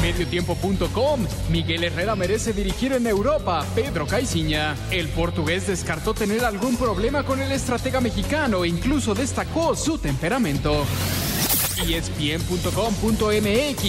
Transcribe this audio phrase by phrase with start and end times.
[0.00, 1.26] Mediotiempo.com.
[1.50, 3.64] Miguel Herrera merece dirigir en Europa.
[3.74, 4.76] Pedro Caiciña.
[4.90, 10.84] El portugués descartó tener algún problema con el estratega mexicano e incluso destacó su temperamento.
[11.88, 13.80] ESPN.com.mx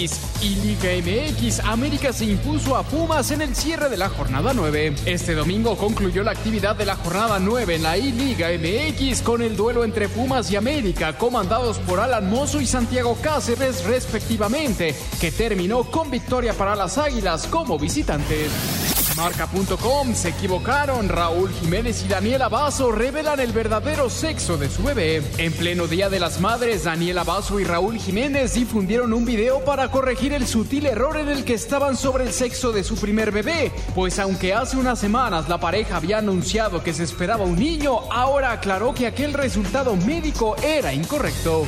[0.42, 4.96] y Liga MX, América se impuso a Pumas en el cierre de la jornada 9.
[5.06, 9.56] Este domingo concluyó la actividad de la jornada 9 en la I-Liga MX con el
[9.56, 15.84] duelo entre Pumas y América, comandados por Alan Mozo y Santiago Cáceres respectivamente, que terminó
[15.84, 18.91] con victoria para las Águilas como visitantes.
[19.22, 21.08] Marca.com se equivocaron.
[21.08, 25.22] Raúl Jiménez y Daniela Basso revelan el verdadero sexo de su bebé.
[25.38, 29.92] En pleno Día de las Madres, Daniela Basso y Raúl Jiménez difundieron un video para
[29.92, 33.72] corregir el sutil error en el que estaban sobre el sexo de su primer bebé.
[33.94, 38.52] Pues aunque hace unas semanas la pareja había anunciado que se esperaba un niño, ahora
[38.52, 41.68] aclaró que aquel resultado médico era incorrecto.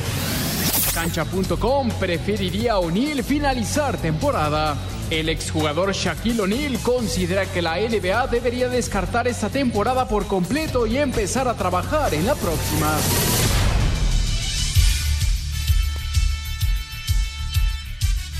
[0.92, 4.76] Cancha.com preferiría O'Neill finalizar temporada.
[5.10, 10.96] El exjugador Shaquille O'Neal considera que la NBA debería descartar esta temporada por completo y
[10.96, 12.96] empezar a trabajar en la próxima.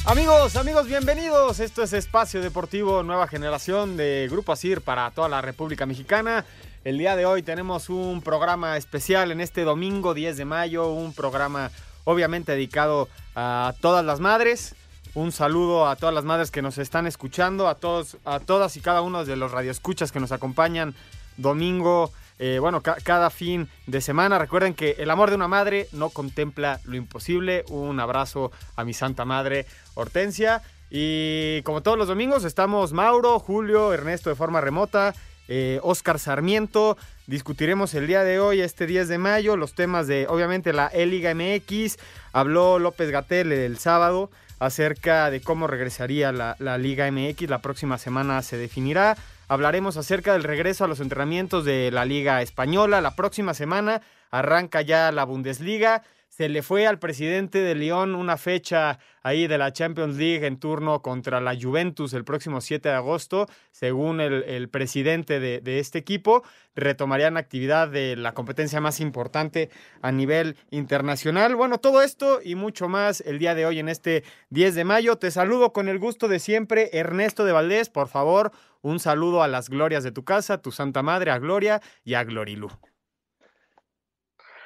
[0.07, 1.61] Amigos, amigos, bienvenidos.
[1.61, 6.47] Esto es Espacio Deportivo Nueva Generación de Grupo ASIR para toda la República Mexicana.
[6.83, 11.13] El día de hoy tenemos un programa especial en este domingo 10 de mayo, un
[11.13, 11.71] programa
[12.05, 14.75] obviamente dedicado a todas las madres.
[15.15, 18.81] Un saludo a todas las madres que nos están escuchando, a todos, a todas y
[18.81, 20.93] cada uno de los radioescuchas que nos acompañan
[21.37, 24.41] domingo, eh, bueno, cada fin de semana.
[24.41, 27.65] Recuerden que el amor de una madre no contempla lo imposible.
[27.69, 30.63] Un abrazo a mi santa madre Hortensia.
[30.91, 35.15] Y como todos los domingos, estamos Mauro, Julio, Ernesto de forma remota,
[35.47, 36.97] eh, Oscar Sarmiento.
[37.29, 41.33] Discutiremos el día de hoy, este 10 de mayo, los temas de, obviamente, la E-Liga
[41.37, 41.99] MX.
[42.33, 44.31] Habló López Gatel el sábado
[44.65, 47.49] acerca de cómo regresaría la, Liga MX.
[47.49, 49.17] La próxima semana se definirá.
[49.49, 53.01] Hablaremos acerca del regreso a los entrenamientos de la Liga Española.
[53.01, 56.03] La próxima semana arranca ya la Bundesliga
[56.37, 60.59] se le fue al presidente de León una fecha ahí de la Champions League en
[60.59, 63.47] turno contra la Juventus el próximo 7 de agosto.
[63.71, 66.43] Según el, presidente de, de, este equipo,
[66.75, 69.71] retomarían actividad de la competencia más importante
[70.03, 71.55] a nivel internacional.
[71.55, 75.19] Bueno, todo esto y mucho más el día de hoy en este 10 de mayo.
[75.19, 77.91] Te saludo con el gusto de siempre, Ernesto de Valdés.
[77.91, 78.51] Por favor,
[78.83, 82.25] un saludo a las glorias de tu casa, tu Santa Madre, a Gloria y a
[82.25, 82.71] Glorilú.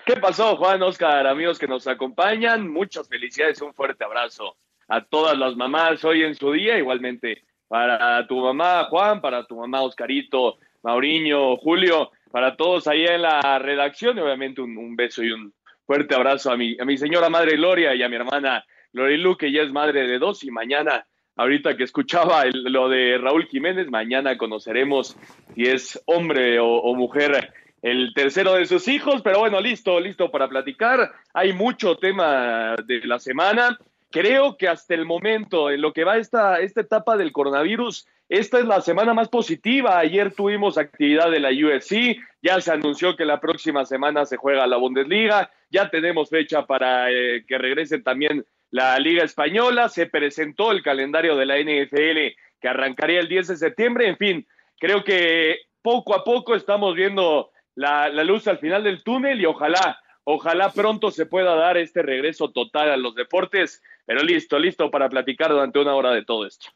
[0.08, 2.66] ¿Qué pasó, Juan, Oscar, amigos que nos acompañan?
[2.66, 4.56] Muchas felicidades, un fuerte abrazo
[4.88, 9.56] a todas las mamás hoy en su día, igualmente para tu mamá, Juan, para tu
[9.56, 15.30] mamá, Oscarito, Mauriño, Julio, para todos ahí en la redacción, y obviamente un, beso y
[15.30, 15.52] un
[15.84, 19.52] fuerte abrazo a mi, a mi señora madre Gloria y a mi hermana Lorilu, que
[19.52, 24.38] ya es madre de dos, y mañana, ahorita que escuchaba lo de Raúl Jiménez, mañana
[24.38, 25.18] conoceremos
[25.54, 27.52] si es hombre o mujer
[27.83, 31.12] el tercero de sus hijos, pero bueno, listo, listo para platicar.
[31.33, 33.78] Hay mucho tema de la semana.
[34.11, 38.59] Creo que hasta el momento, en lo que va esta, esta etapa del coronavirus, esta
[38.59, 39.99] es la semana más positiva.
[39.99, 44.66] Ayer tuvimos actividad de la UFC, ya se anunció que la próxima semana se juega
[44.66, 50.72] la Bundesliga, ya tenemos fecha para eh, que regrese también la Liga Española, se presentó
[50.72, 54.47] el calendario de la NFL que arrancaría el 10 de septiembre, en fin,
[54.78, 60.00] creo que poco a poco estamos viendo la, luz al final del túnel y ojalá,
[60.25, 65.09] ojalá pronto se pueda dar este regreso total a los deportes, pero listo, listo para
[65.09, 66.66] platicar durante una hora de todo esto.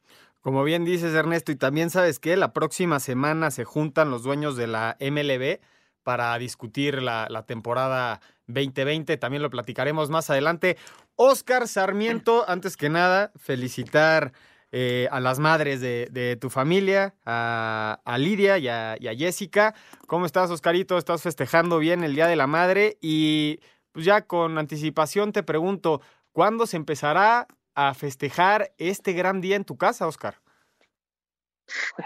[0.40, 4.56] Como bien dices, Ernesto, y también sabes que la próxima semana se juntan los dueños
[4.56, 5.60] de la MLB
[6.02, 9.16] para discutir la, la, temporada 2020.
[9.18, 10.76] También lo platicaremos más adelante.
[11.14, 14.32] Oscar Sarmiento, antes que nada, felicitar
[14.74, 19.74] eh, a las madres de, tu familia, a, Lidia y a, Jessica.
[20.06, 20.96] ¿Cómo estás, Oscarito?
[20.96, 22.96] ¿Estás festejando bien el Día de la Madre?
[23.02, 23.60] Y
[23.92, 26.00] pues ya con anticipación te pregunto,
[26.32, 30.40] ¿cuándo se empezará a festejar este gran día en tu casa, Oscar?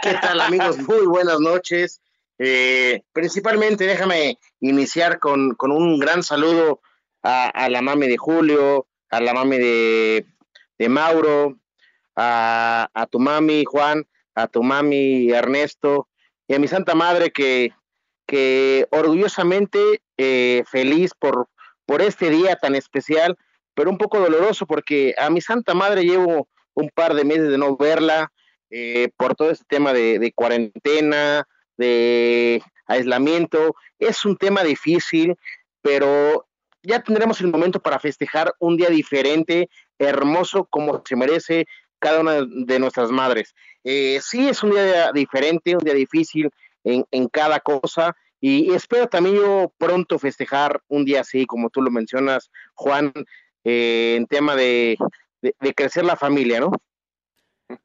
[0.03, 0.79] ¿Qué tal, amigos?
[0.79, 2.01] Muy buenas noches.
[2.39, 6.81] Eh, principalmente déjame iniciar con, con un gran saludo
[7.23, 10.27] a, la mami de Julio, a la mami de,
[10.79, 11.59] de Mauro,
[12.17, 16.09] a, tu mami Juan, a tu mami Ernesto
[16.49, 17.73] y a mi Santa Madre que,
[18.27, 21.49] que orgullosamente eh, feliz por,
[21.87, 23.37] por este día tan especial,
[23.75, 27.59] pero un poco doloroso porque a mi santa madre llevo un par de meses de
[27.59, 28.33] no verla
[28.71, 31.47] eh, por todo este tema de, cuarentena,
[31.77, 33.77] de aislamiento.
[33.99, 35.37] Es un tema difícil,
[35.83, 36.47] pero
[36.83, 39.69] ya tendremos el momento para festejar un día diferente,
[39.99, 41.67] hermoso, como se merece
[42.07, 43.53] cada una de nuestras madres.
[43.83, 46.51] Eh, sí, es un día diferente, un día difícil
[46.85, 51.83] en, en cada cosa, y espero también yo pronto festejar un día así, como tú
[51.83, 53.13] lo mencionas, Juan,
[53.65, 54.97] eh, en tema de,
[55.75, 56.71] crecer la familia, ¿no?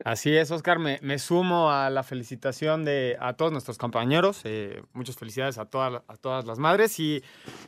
[0.06, 4.42] Así es, Oscar, me, sumo a la felicitación de a todos nuestros compañeros.
[4.44, 7.00] Eh, muchas felicidades a, todas a todas las madres.
[7.00, 7.24] Y,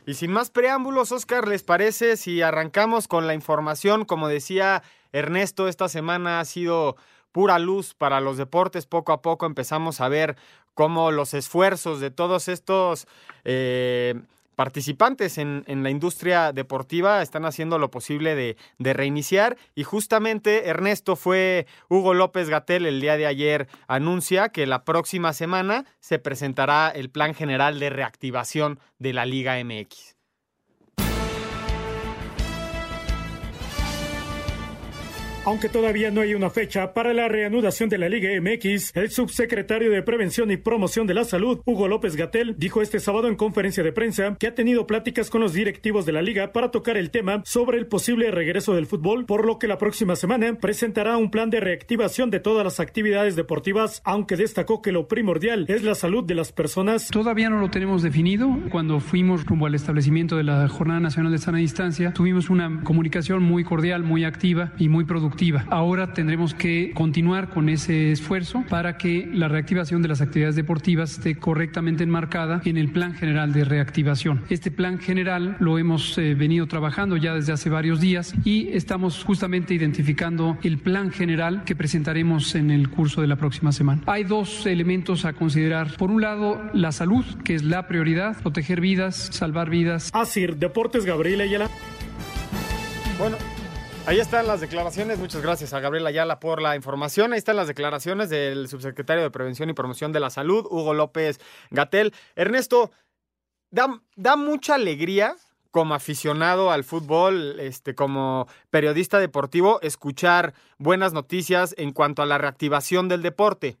[0.06, 4.04] y sin más preámbulos, Oscar, ¿les parece si arrancamos con la información?
[4.04, 4.84] Como decía
[5.14, 6.96] Ernesto, esta semana ha sido
[7.30, 8.86] pura luz para los deportes.
[8.86, 10.36] Poco a poco empezamos a ver
[10.74, 13.06] cómo los esfuerzos de todos estos
[13.44, 14.20] eh,
[14.56, 21.16] participantes en, la industria deportiva están haciendo lo posible de, de, reiniciar y justamente Ernesto
[21.16, 26.88] fue Hugo López Gatel el día de ayer anuncia que la próxima semana se presentará
[26.88, 30.14] el plan general de reactivación de la Liga MX.
[35.46, 39.90] Aunque todavía no hay una fecha para la reanudación de la Liga MX, el subsecretario
[39.90, 43.82] de Prevención y Promoción de la Salud, Hugo López Gatel, dijo este sábado en conferencia
[43.82, 47.10] de prensa que ha tenido pláticas con los directivos de la liga para tocar el
[47.10, 51.30] tema sobre el posible regreso del fútbol, por lo que la próxima semana presentará un
[51.30, 55.94] plan de reactivación de todas las actividades deportivas, aunque destacó que lo primordial es la
[55.94, 57.08] salud de las personas.
[57.08, 58.48] Todavía no lo tenemos definido.
[58.70, 63.42] Cuando fuimos rumbo al establecimiento de la Jornada Nacional de Sana Distancia, tuvimos una comunicación
[63.42, 65.33] muy cordial, muy activa y muy productiva
[65.68, 71.12] Ahora tendremos que continuar con ese esfuerzo para que la reactivación de las actividades deportivas
[71.12, 74.42] esté correctamente enmarcada en el Plan General de Reactivación.
[74.48, 79.24] Este plan general lo hemos eh, venido trabajando ya desde hace varios días y estamos
[79.24, 84.02] justamente identificando el plan general que presentaremos en el curso de la próxima semana.
[84.06, 85.96] Hay dos elementos a considerar.
[85.96, 90.10] Por un lado, la salud, que es la prioridad, proteger vidas, salvar vidas.
[90.12, 91.68] Asir Deportes Gabriela Ayala.
[93.18, 93.36] Bueno,
[94.06, 95.18] Ahí están las declaraciones.
[95.18, 97.32] Muchas gracias a Gabriela Ayala por la información.
[97.32, 101.40] Ahí están las declaraciones del subsecretario de Prevención y Promoción de la Salud, Hugo López
[101.70, 102.12] Gatel.
[102.36, 102.90] Ernesto,
[103.70, 105.36] da, da mucha alegría
[105.70, 112.36] como aficionado al fútbol, este, como periodista deportivo, escuchar buenas noticias en cuanto a la
[112.36, 113.78] reactivación del deporte.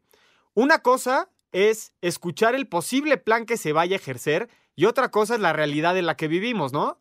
[0.54, 5.34] Una cosa es escuchar el posible plan que se vaya a ejercer y otra cosa
[5.34, 6.98] es la realidad en la que vivimos, ¿no?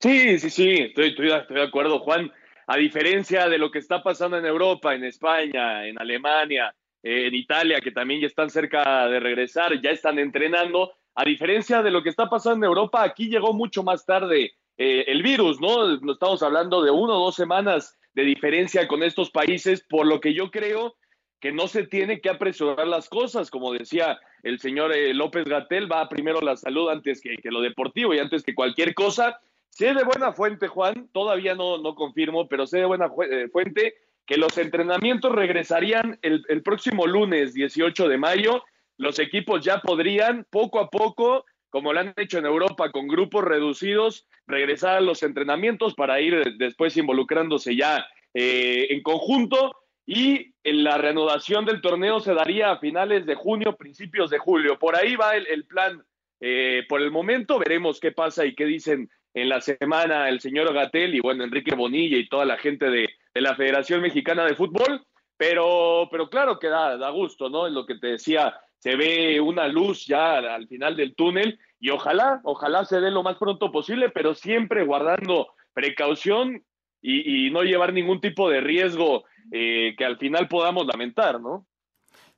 [0.00, 2.30] Sí, sí, sí, estoy, estoy, de acuerdo, Juan.
[2.68, 6.72] A diferencia de lo que está pasando en Europa, en España, en Alemania,
[7.02, 11.82] eh, en Italia, que también ya están cerca de regresar, ya están entrenando, a diferencia
[11.82, 15.60] de lo que está pasando en Europa, aquí llegó mucho más tarde eh, el virus,
[15.60, 16.12] ¿no?
[16.12, 20.32] Estamos hablando de uno o dos semanas de diferencia con estos países, por lo que
[20.32, 20.94] yo creo
[21.40, 25.90] que no se tiene que apresurar las cosas, como decía el señor eh, López Gatel,
[25.90, 29.40] va primero la salud antes que, que lo deportivo y antes que cualquier cosa
[29.78, 33.94] Sé de buena fuente, Juan, todavía no, no confirmo, pero sé de buena eh, fuente
[34.26, 38.64] que los entrenamientos regresarían el, próximo lunes 18 de mayo.
[38.96, 43.44] Los equipos ya podrían poco a poco, como lo han hecho en Europa con grupos
[43.44, 48.04] reducidos, regresar a los entrenamientos para ir después involucrándose ya
[48.34, 49.76] eh, en conjunto.
[50.04, 54.76] Y la reanudación del torneo se daría a finales de junio, principios de julio.
[54.76, 56.04] Por ahí va el, plan.
[56.40, 59.08] Eh, por el momento veremos qué pasa y qué dicen
[59.42, 63.08] en la semana el señor Gatel y bueno, Enrique Bonilla y toda la gente de,
[63.34, 65.04] la Federación Mexicana de Fútbol,
[65.36, 67.68] pero, pero claro que da, da gusto, ¿no?
[67.68, 71.90] En lo que te decía, se ve una luz ya al final del túnel y
[71.90, 76.64] ojalá, ojalá se dé lo más pronto posible, pero siempre guardando precaución
[77.00, 81.66] y, no llevar ningún tipo de riesgo eh, que al final podamos lamentar, ¿no?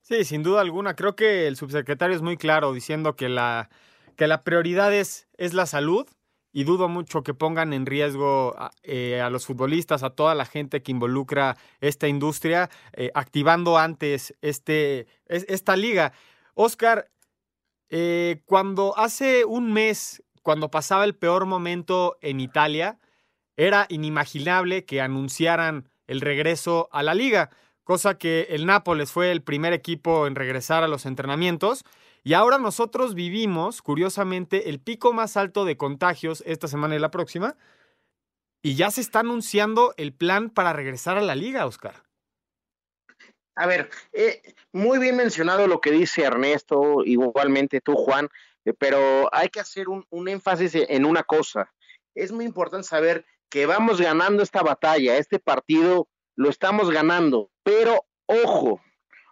[0.03, 0.95] Sí, sin duda alguna.
[0.95, 3.71] Creo que el subsecretario es muy claro diciendo que la,
[4.17, 6.07] que la prioridad es, es la salud
[6.53, 10.83] y dudo mucho que pongan en riesgo eh, a, los futbolistas, a toda la gente
[10.83, 16.13] que involucra esta industria, eh, activando antes este, esta liga.
[16.55, 17.11] Oscar,
[17.89, 22.99] eh, cuando hace un mes, cuando pasaba el peor momento en Italia,
[23.57, 27.51] era inimaginable que anunciaran el regreso a la liga,
[27.85, 31.85] cosa que el Nápoles fue el primer equipo en regresar a los entrenamientos
[32.31, 37.11] y ahora nosotros vivimos, curiosamente, el pico más alto de contagios esta semana y la
[37.11, 37.57] próxima.
[38.63, 42.05] Y ya se está anunciando el plan para regresar a la liga, Oscar.
[43.57, 48.29] A ver, eh, muy bien mencionado lo que dice Ernesto, igualmente tú, Juan.
[48.65, 51.73] eh, pero hay que hacer un, un énfasis en una cosa.
[52.15, 56.07] Es muy importante saber que vamos ganando esta batalla, este partido
[56.37, 58.81] lo estamos ganando, pero ojo,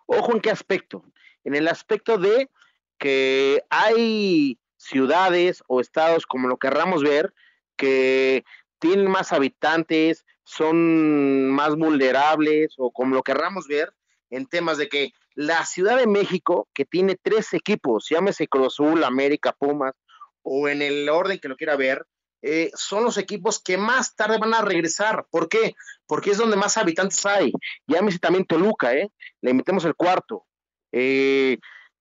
[0.07, 1.05] ojo en qué aspecto.
[1.45, 2.50] En el aspecto de
[2.99, 7.33] que hay ciudades o estados, como lo querramos ver,
[7.76, 8.45] que
[8.78, 13.93] tienen más habitantes, son más vulnerables o como lo querramos ver
[14.31, 19.05] en temas de que la Ciudad de México, que tiene tres equipos, llámese Cruz Azul,
[19.05, 19.95] América, Pumas,
[20.43, 22.07] o en el orden que lo quiera ver,
[22.43, 25.26] eh, son los equipos que más tarde van a regresar.
[25.31, 25.75] ¿Por qué?
[26.07, 27.52] Porque es donde más habitantes hay.
[27.87, 29.11] Llámese también Toluca, ¿eh?
[29.40, 30.47] Le metemos el cuarto.
[30.93, 31.59] Eh,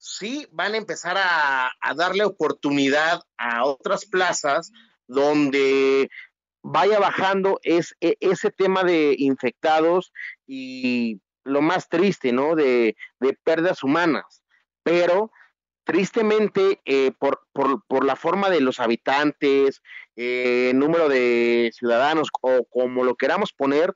[0.07, 4.71] sí van a empezar a, darle oportunidad a otras plazas
[5.07, 6.09] donde
[6.61, 10.11] vaya bajando es, e, ese tema de infectados
[10.45, 12.55] y lo más triste, ¿no?
[12.55, 12.95] De,
[13.43, 14.43] pérdidas humanas.
[14.83, 15.31] Pero
[15.83, 19.81] tristemente, eh, por, por, la forma de los habitantes,
[20.15, 23.93] eh, número de ciudadanos o como lo queramos poner,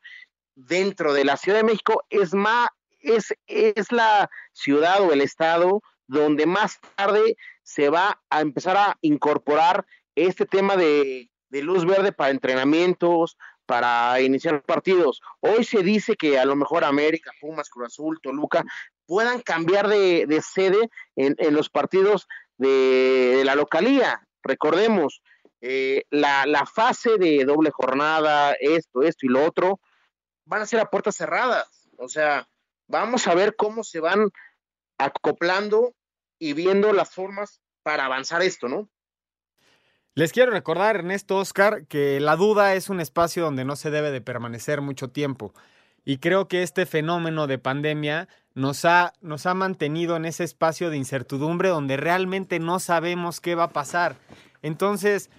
[0.55, 5.81] dentro de la Ciudad de México es más, es, es la ciudad o el estado
[6.11, 12.31] donde más tarde se va a empezar a incorporar este tema de, luz verde para
[12.31, 15.21] entrenamientos, para iniciar partidos.
[15.39, 18.65] Hoy se dice que a lo mejor América, Pumas, Cruz Azul, Toluca
[19.05, 22.27] puedan cambiar de, sede en, los partidos
[22.57, 24.27] de, la localía.
[24.43, 25.21] Recordemos,
[25.61, 29.79] eh, la, la, fase de doble jornada, esto, esto y lo otro,
[30.43, 31.87] van a ser a puertas cerradas.
[31.97, 32.49] O sea,
[32.87, 34.29] vamos a ver cómo se van
[34.97, 35.93] acoplando
[36.41, 38.89] y viendo las formas para avanzar esto, ¿no?
[40.15, 44.09] Les quiero recordar, Ernesto Oscar, que la duda es un espacio donde no se debe
[44.09, 45.53] de permanecer mucho tiempo.
[46.03, 50.89] Y creo que este fenómeno de pandemia nos ha, nos ha mantenido en ese espacio
[50.89, 54.15] de incertidumbre donde realmente no sabemos qué va a pasar.
[54.63, 55.29] Entonces,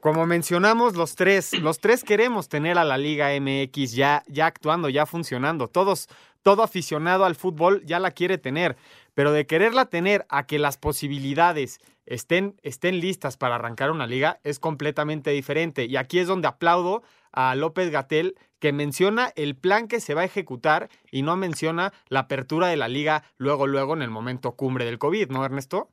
[0.00, 4.88] como mencionamos, los tres, los tres queremos tener a la Liga MX ya, ya actuando,
[4.88, 5.66] ya funcionando.
[5.66, 6.08] Todos,
[6.42, 8.76] todo aficionado al fútbol ya la quiere tener
[9.14, 14.40] pero de quererla tener a que las posibilidades estén, estén listas para arrancar una liga
[14.42, 15.86] es completamente diferente.
[15.86, 17.02] Y aquí es donde aplaudo
[17.32, 21.92] a López Gatel que menciona el plan que se va a ejecutar y no menciona
[22.08, 25.90] la apertura de la liga luego, luego en el momento cumbre del COVID, ¿no, Ernesto?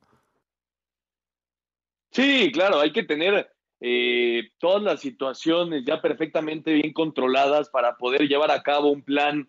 [2.10, 3.50] Sí, claro, hay que tener
[3.80, 9.48] eh, todas las situaciones ya perfectamente bien controladas para poder llevar a cabo un plan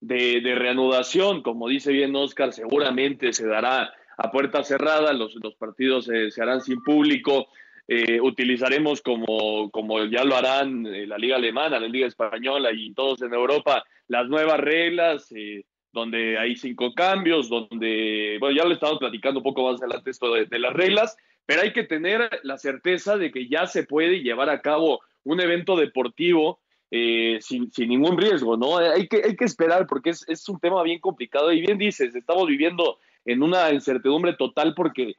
[0.00, 1.42] de, reanudación.
[1.42, 6.60] Como dice bien Oscar, seguramente se dará a puerta cerrada, los, los partidos se harán
[6.60, 7.48] sin público.
[7.92, 12.94] Eh, utilizaremos como, como ya lo harán eh, la Liga Alemana, la Liga Española y
[12.94, 18.74] todos en Europa, las nuevas reglas, eh, donde hay cinco cambios, donde, bueno, ya lo
[18.74, 22.30] estamos platicando un poco más adelante esto de, de, las reglas, pero hay que tener
[22.44, 26.60] la certeza de que ya se puede llevar a cabo un evento deportivo
[26.92, 28.78] eh, sin, ningún riesgo, ¿no?
[28.78, 32.48] Hay que, hay que esperar porque es, un tema bien complicado y bien dices, estamos
[32.48, 35.14] viviendo en una incertidumbre total porque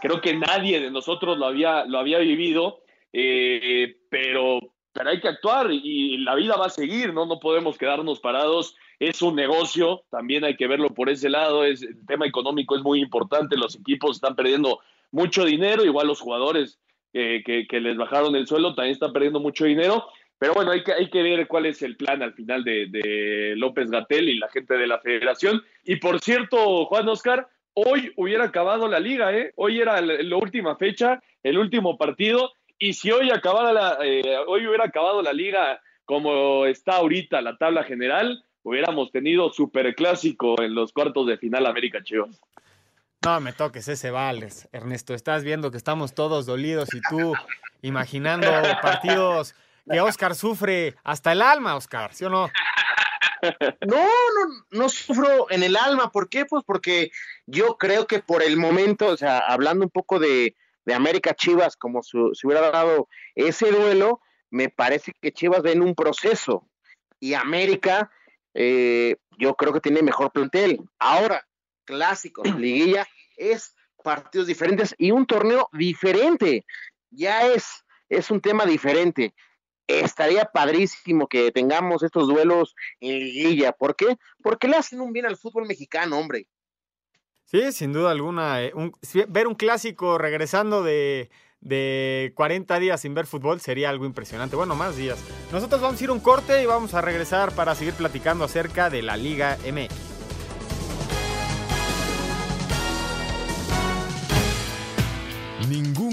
[0.00, 2.80] creo que nadie de nosotros lo había, lo había vivido,
[3.12, 4.58] eh, pero,
[4.92, 7.24] pero hay que actuar y la vida va a seguir, ¿no?
[7.24, 8.74] No podemos quedarnos parados.
[8.98, 11.64] Es un negocio, también hay que verlo por ese lado.
[11.64, 14.80] Es, el tema económico es muy importante, los equipos están perdiendo
[15.12, 16.80] mucho dinero, igual los jugadores
[17.12, 20.06] que, que les bajaron el suelo también están perdiendo mucho dinero
[20.42, 23.88] pero bueno, hay que, hay que ver cuál es el plan al final de, López
[23.92, 25.62] Gatel y la gente de la federación.
[25.84, 29.52] Y por cierto, Juan Oscar, hoy hubiera acabado la liga, ¿eh?
[29.54, 32.50] Hoy era la, última fecha, el último partido.
[32.76, 37.56] Y si hoy, acabara la, eh, hoy hubiera acabado la liga como está ahorita la
[37.56, 42.40] tabla general, hubiéramos tenido superclásico en los cuartos de final América Chivas.
[43.24, 45.14] No me toques ese vales, Ernesto.
[45.14, 47.32] Estás viendo que estamos todos dolidos y tú
[47.80, 48.48] imaginando
[48.82, 49.54] partidos
[49.90, 52.50] que Oscar sufre hasta el alma, Oscar, ¿sí o no?
[53.84, 56.12] No, no, no sufro en el alma.
[56.12, 56.44] ¿Por qué?
[56.44, 57.10] Pues porque
[57.46, 60.54] yo creo que por el momento, o sea, hablando un poco de,
[60.94, 64.20] América Chivas, como si hubiera dado ese duelo,
[64.50, 66.68] me parece que Chivas ven un proceso
[67.18, 68.10] y América,
[68.54, 70.80] eh, yo creo que tiene mejor plantel.
[71.00, 71.44] Ahora,
[71.84, 73.74] clásicos, liguilla, es
[74.04, 76.64] partidos diferentes y un torneo diferente.
[77.10, 79.34] Ya es, es un tema diferente
[79.86, 83.72] estaría padrísimo que tengamos estos duelos en liguilla.
[83.72, 84.16] ¿Por qué?
[84.42, 86.46] Porque le hacen un bien al fútbol mexicano, hombre.
[87.44, 88.62] Sí, sin duda alguna.
[88.62, 88.72] Eh,
[89.28, 91.30] ver un clásico regresando de,
[92.34, 94.56] 40 días sin ver fútbol sería algo impresionante.
[94.56, 95.22] Bueno, más días.
[95.52, 99.02] Nosotros vamos a ir un corte y vamos a regresar para seguir platicando acerca de
[99.02, 100.12] la Liga MX.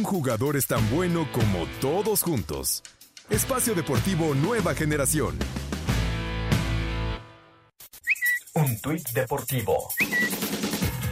[0.09, 2.81] jugador es tan bueno como todos juntos.
[3.29, 5.37] Espacio Deportivo Nueva Generación.
[8.55, 9.89] Un tuit deportivo.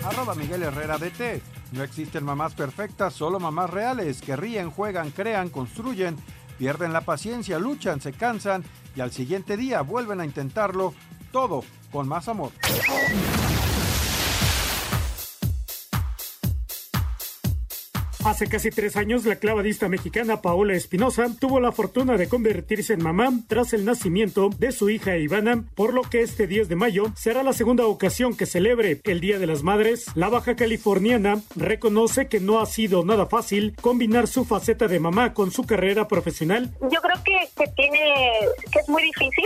[0.04, 1.44] Arroba Miguel Herrera DT.
[1.74, 6.18] No existen mamás perfectas, solo mamás reales que ríen, juegan, crean, construyen,
[6.58, 8.64] pierden la paciencia, luchan, se cansan
[8.96, 10.96] y al siguiente día vuelven a intentarlo,
[11.32, 12.52] todo con más amor.
[18.28, 23.02] Hace casi tres años, la clavadista mexicana Paola Espinosa tuvo la fortuna de convertirse en
[23.02, 27.06] mamá tras el nacimiento de su hija Ivana, por lo que este 10 de mayo
[27.16, 30.08] será la segunda ocasión que celebre el Día de las Madres.
[30.16, 35.34] La baja californiana reconoce que no ha sido nada fácil combinar su faceta de mamá
[35.34, 36.76] con su carrera profesional.
[36.82, 38.42] Yo creo que, que tiene,
[38.74, 39.46] que es muy difícil,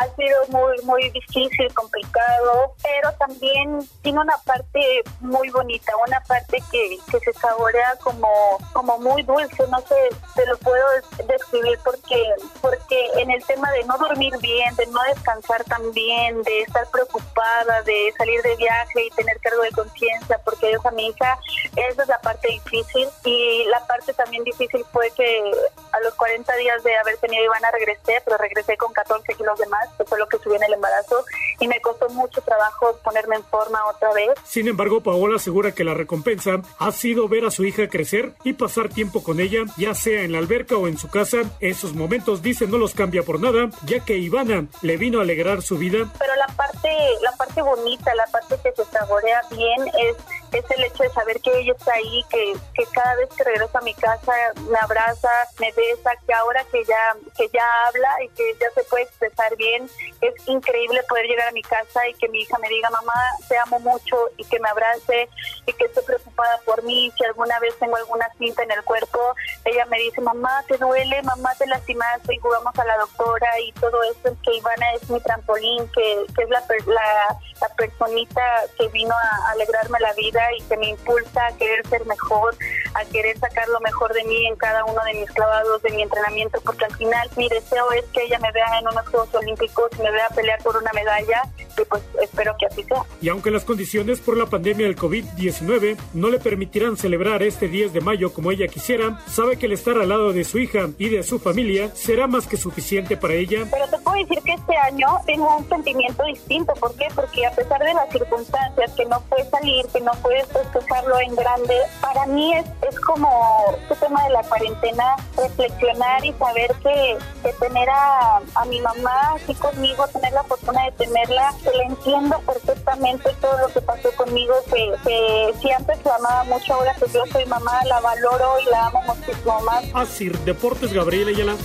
[0.00, 4.80] ha sido muy, muy difícil, complicado, pero también tiene una parte
[5.20, 9.94] muy bonita, una parte que, que se saborea como, como muy dulce, no sé,
[10.34, 10.84] te lo puedo
[11.26, 16.42] describir porque, porque en el tema de no dormir bien, de no descansar tan bien,
[16.42, 20.90] de estar preocupada, de salir de viaje y tener cargo de conciencia porque es a
[20.90, 21.38] mi hija,
[21.76, 25.52] esa es la parte difícil y la parte también difícil fue que
[25.92, 29.66] a los 40 días de haber tenido Ivana regresé, pero regresé con 14 kilos de
[29.66, 31.24] más, que fue lo que subí en el embarazo
[31.58, 34.30] y me costó mucho trabajo ponerme en forma otra vez.
[34.44, 38.54] Sin embargo, Paola asegura que la recompensa ha sido ver a su hija crecer y
[38.54, 41.42] pasar tiempo con ella, ya sea en la alberca o en su casa.
[41.60, 45.62] Esos momentos, dice, no los cambia por nada, ya que Ivana le vino a alegrar
[45.62, 46.10] su vida.
[46.18, 46.88] Pero la parte,
[47.22, 50.16] la parte bonita, la parte que se saborea bien es
[50.52, 53.78] es el hecho de saber que ella está ahí, que, que cada vez que regreso
[53.78, 54.32] a mi casa
[54.68, 58.82] me abraza, me besa, que ahora que ya, que ya habla y que ya se
[58.84, 59.88] puede expresar bien,
[60.20, 63.14] es increíble poder llegar a mi casa y que mi hija me diga, mamá,
[63.48, 65.28] te amo mucho y que me abrace
[65.66, 69.18] y que esté preocupada por mí, si alguna vez tengo alguna cinta en el cuerpo,
[69.64, 73.72] ella me dice, mamá, te duele, mamá, te lastimaste y jugamos a la doctora y
[73.72, 78.42] todo eso, que Ivana es mi trampolín, que, que es la, la, la personita
[78.78, 82.56] que vino a alegrarme la vida y que me impulsa a querer ser mejor,
[82.94, 86.02] a querer sacar lo mejor de mí en cada uno de mis clavados, de mi
[86.02, 89.90] entrenamiento, porque al final mi deseo es que ella me vea en unos Juegos Olímpicos
[89.98, 93.04] y me vea pelear por una medalla y pues espero que así sea.
[93.20, 97.92] Y aunque las condiciones por la pandemia del COVID-19 no le permitirán celebrar este 10
[97.92, 101.08] de mayo como ella quisiera, sabe que el estar al lado de su hija y
[101.08, 103.66] de su familia será más que suficiente para ella.
[103.70, 106.72] Pero te puedo decir que este año tengo un sentimiento distinto.
[106.74, 107.06] ¿Por qué?
[107.14, 111.34] Porque a pesar de las circunstancias, que no puede salir, que no puede festejarlo en
[111.36, 117.18] grande, para mí es, es como este tema de la cuarentena, reflexionar y saber que,
[117.60, 122.38] tener a, a mi mamá aquí conmigo, tener la fortuna de tenerla, que le entiendo
[122.46, 127.06] perfectamente todo lo que pasó conmigo, que, que si antes la amaba mucho, ahora que
[127.12, 129.84] yo soy mamá, la valoro y la amo muchísimo más.
[129.94, 131.56] Así, Deportes Gabriela Ayala.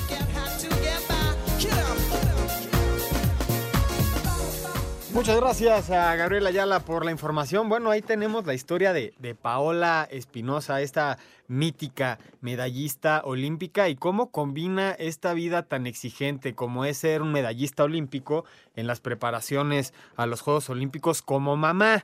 [5.16, 7.70] Muchas gracias a Gabriela Ayala por la información.
[7.70, 14.92] Bueno, ahí tenemos la historia de, Paola Espinosa, esta mítica medallista olímpica y cómo combina
[14.92, 18.44] esta vida tan exigente como es ser un medallista olímpico
[18.76, 22.04] en las preparaciones a los Juegos Olímpicos como mamá,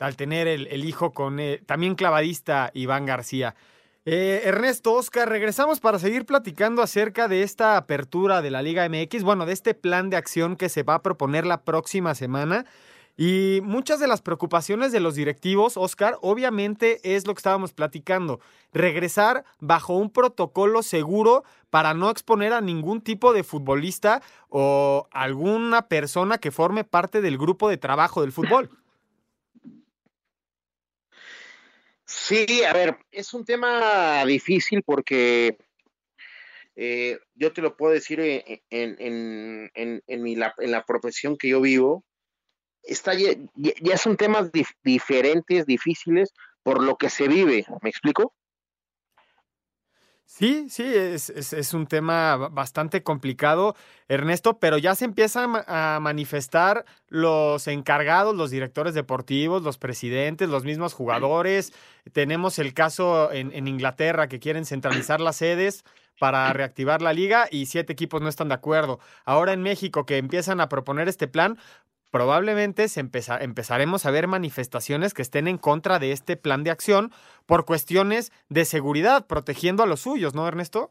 [0.00, 3.54] al tener el, el hijo con eh, también clavadista Iván García.
[4.04, 9.22] Eh, Ernesto, Oscar, regresamos para seguir platicando acerca de esta apertura de la Liga MX,
[9.22, 12.66] bueno, de este plan de acción que se va a proponer la próxima semana.
[13.16, 18.40] Y muchas de las preocupaciones de los directivos, Oscar, obviamente es lo que estábamos platicando,
[18.72, 25.82] regresar bajo un protocolo seguro para no exponer a ningún tipo de futbolista o alguna
[25.88, 28.70] persona que forme parte del grupo de trabajo del fútbol.
[32.04, 35.56] Sí, a ver, es un tema difícil porque
[36.76, 41.60] eh, yo te lo puedo decir en, en, en, en, en la profesión que yo
[41.60, 42.04] vivo,
[42.82, 48.34] está, ya, ya son temas dif diferentes, difíciles, por lo que se vive, ¿me explico?
[50.34, 53.76] Sí, sí, es, es, es, un tema bastante complicado,
[54.08, 60.64] Ernesto, pero ya se empiezan a manifestar los encargados, los directores deportivos, los presidentes, los
[60.64, 61.74] mismos jugadores.
[62.14, 65.84] Tenemos el caso en, en Inglaterra que quieren centralizar las sedes
[66.18, 69.00] para reactivar la liga y siete equipos no están de acuerdo.
[69.26, 71.58] Ahora en México que empiezan a proponer este plan,
[72.12, 76.70] probablemente se empeza empezaremos a ver manifestaciones que estén en contra de este plan de
[76.70, 77.10] acción
[77.46, 80.90] por cuestiones de seguridad, protegiendo a los suyos, ¿no, Ernesto?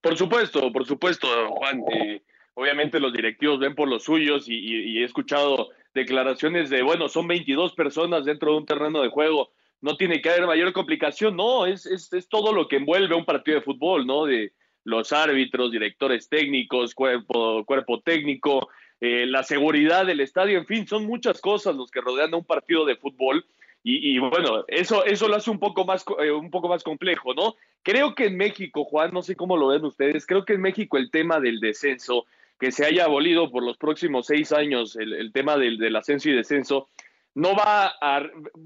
[0.00, 1.82] Por, supuesto, por supuesto, Juan.
[1.92, 2.22] Eh,
[2.54, 7.08] obviamente los directivos ven por los suyos y, y, y, he escuchado declaraciones de, bueno,
[7.08, 11.36] son 22 personas dentro de un terreno de juego, no tiene que haber mayor complicación,
[11.36, 14.24] no, es, es, es todo lo que envuelve un partido de fútbol, ¿no?
[14.24, 14.52] De
[14.84, 18.68] los árbitros, directores técnicos, cuerpo, cuerpo técnico,
[19.00, 22.44] eh, la seguridad del estadio, en fin, son muchas cosas los que rodean a un
[22.44, 23.44] partido de fútbol.
[23.88, 27.54] Y, bueno, eso, eso lo hace un poco, más, eh, un poco más complejo, ¿no?
[27.84, 30.96] Creo que en México, Juan, no sé cómo lo ven ustedes, creo que en México
[30.98, 32.26] el tema del descenso,
[32.58, 36.88] que se haya abolido por los próximos seis años el, tema del ascenso y descenso,
[37.36, 38.22] no va a,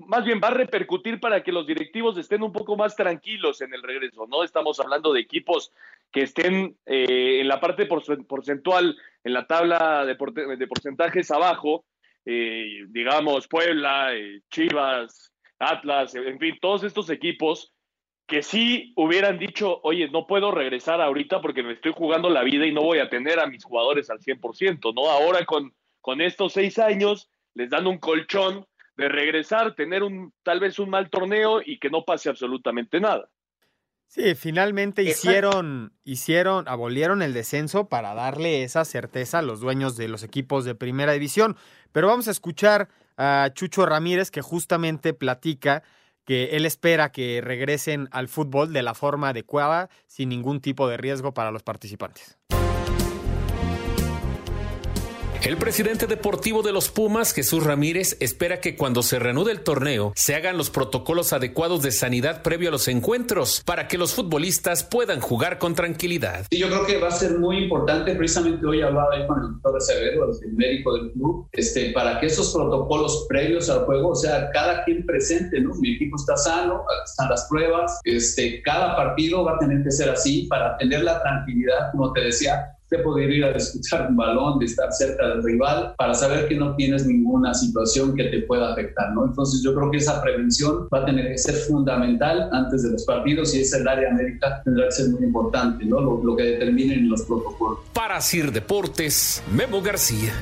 [0.06, 3.74] más bien va a repercutir para que los directivos estén un poco más tranquilos en
[3.74, 4.44] el regreso, ¿no?
[4.44, 5.72] Estamos hablando de equipos
[6.12, 11.85] que estén eh, en la parte porcentual, en la tabla de, porcentajes abajo,
[12.24, 17.74] eh, digamos Puebla, eh, Chivas, Atlas, en fin, todos estos equipos
[18.28, 22.66] que sí hubieran dicho, oye, no puedo regresar ahorita porque me estoy jugando la vida
[22.66, 25.11] y no voy a tener a mis jugadores al 100%, ¿no?
[25.11, 30.60] Ahora con, con estos seis años les dan un colchón de regresar, tener un tal
[30.60, 33.28] vez un mal torneo y que no pase absolutamente nada.
[34.10, 40.08] Sí, finalmente hicieron, hicieron, abolieron el descenso para darle esa certeza a los dueños de
[40.08, 41.56] los equipos de primera división.
[41.92, 45.84] Pero vamos a escuchar a Chucho Ramírez que justamente platica
[46.24, 50.96] que él espera que regresen al fútbol de la forma adecuada, sin ningún tipo de
[50.96, 52.36] riesgo para los participantes.
[55.42, 60.12] El presidente deportivo de los Pumas, Jesús Ramírez, espera que cuando se reanude el torneo
[60.14, 64.85] se hagan los protocolos adecuados de sanidad previo a los encuentros para que los futbolistas
[64.85, 66.44] puedan jugar con tranquilidad.
[66.50, 69.53] Sí, yo creo que va a ser muy importante, precisamente hoy hablaba ahí con el
[69.53, 74.14] doctor Acevedo, el médico del club, este, para que esos protocolos previos al juego, o
[74.14, 75.74] sea, cada quien presente, ¿no?
[75.76, 80.11] Mi equipo está sano, están las pruebas, este, cada partido va a tener que ser
[80.11, 84.59] así para tener la tranquilidad, como te decía, de poder ir a escuchar un balón,
[84.59, 88.72] de estar cerca del rival, para saber que no tienes ninguna situación que te pueda
[88.72, 89.26] afectar, ¿no?
[89.26, 93.05] Entonces yo creo que esa prevención va a tener que ser fundamental antes de los
[93.05, 96.00] partidos y es el área médica tendrá que ser muy importante, ¿no?
[96.00, 97.79] Lo, lo que determinen los protocolos.
[97.92, 100.33] Para Sir Deportes, Memo García.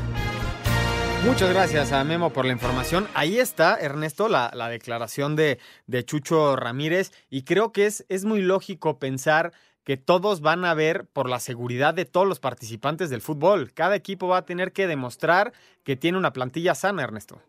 [1.25, 3.09] Muchas gracias a Memo por la información.
[3.13, 8.25] Ahí está, Ernesto, la, la declaración de, de, Chucho Ramírez y creo que es, es
[8.25, 9.53] muy lógico pensar
[9.89, 13.73] que todos van a ver por la seguridad de todos los participantes del fútbol.
[13.73, 17.41] Cada equipo va a tener que demostrar que tiene una plantilla sana, Ernesto.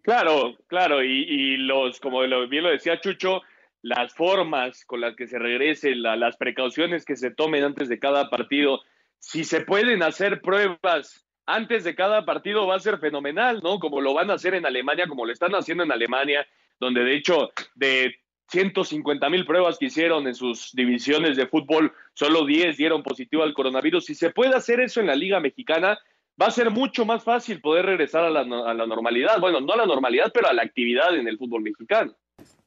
[0.00, 3.42] Claro, claro, y, los, como bien lo decía Chucho,
[3.82, 8.30] las formas con las que se regrese, las precauciones que se tomen antes de cada
[8.30, 8.80] partido,
[9.18, 13.78] si se pueden hacer pruebas antes de cada partido va a ser fenomenal, ¿no?
[13.78, 16.48] Como lo van a hacer en Alemania, como lo están haciendo en Alemania,
[16.80, 18.16] donde de hecho de
[18.48, 23.54] 150 mil pruebas que hicieron en sus divisiones de fútbol, solo 10 dieron positivo al
[23.54, 24.04] coronavirus.
[24.04, 25.98] Si se puede hacer eso en la Liga Mexicana,
[26.40, 29.40] va a ser mucho más fácil poder regresar a la, a la normalidad.
[29.40, 32.14] Bueno, no a la normalidad, pero a la actividad en el fútbol mexicano.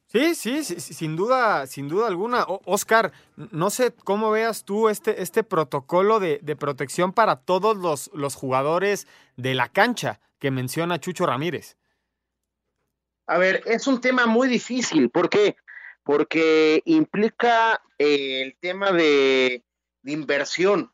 [0.06, 2.44] Sí, sí, sí, sin duda, sin duda alguna.
[2.64, 8.10] Oscar, no sé cómo veas tú este, este protocolo de, de protección para todos los,
[8.12, 11.76] los jugadores de la cancha que menciona Chucho Ramírez.
[13.28, 15.54] A ver, es un tema muy difícil porque
[16.02, 19.62] porque implica eh, el tema de,
[20.02, 20.92] de, inversión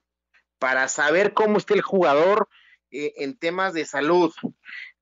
[0.58, 2.48] para saber cómo está el jugador
[2.90, 4.32] eh, en temas de salud.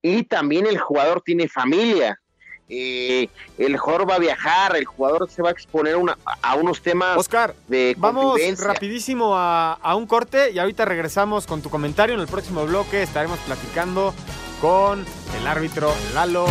[0.03, 2.21] Y también el jugador tiene familia.
[2.69, 6.81] Eh, el jugador va a viajar, el jugador se va a exponer una, a unos
[6.81, 12.15] temas Oscar, de vamos rapidísimo a, a un corte y ahorita regresamos con tu comentario.
[12.15, 14.15] En el próximo bloque estaremos platicando
[14.61, 15.05] con
[15.39, 16.47] el árbitro Lalo.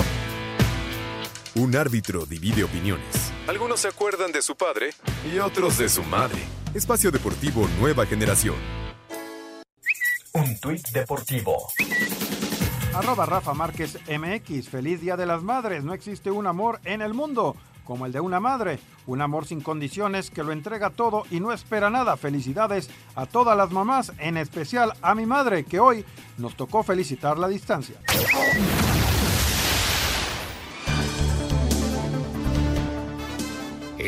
[1.56, 3.23] Un árbitro divide opiniones.
[3.46, 4.92] Algunos se acuerdan de su padre
[5.30, 6.40] y otros de su madre.
[6.74, 8.56] Espacio Deportivo Nueva Generación.
[10.34, 11.68] Un tuit deportivo.
[12.94, 14.70] Arroba Rafa Márquez MX.
[14.70, 15.84] Feliz Día de las Madres.
[15.84, 18.80] No existe un amor en el mundo como el de una madre.
[19.08, 22.16] Un amor sin condiciones que lo entrega todo y no espera nada.
[22.16, 26.06] Felicidades a todas las mamás, en especial a mi madre, que hoy
[26.38, 27.98] nos tocó felicitar la distancia.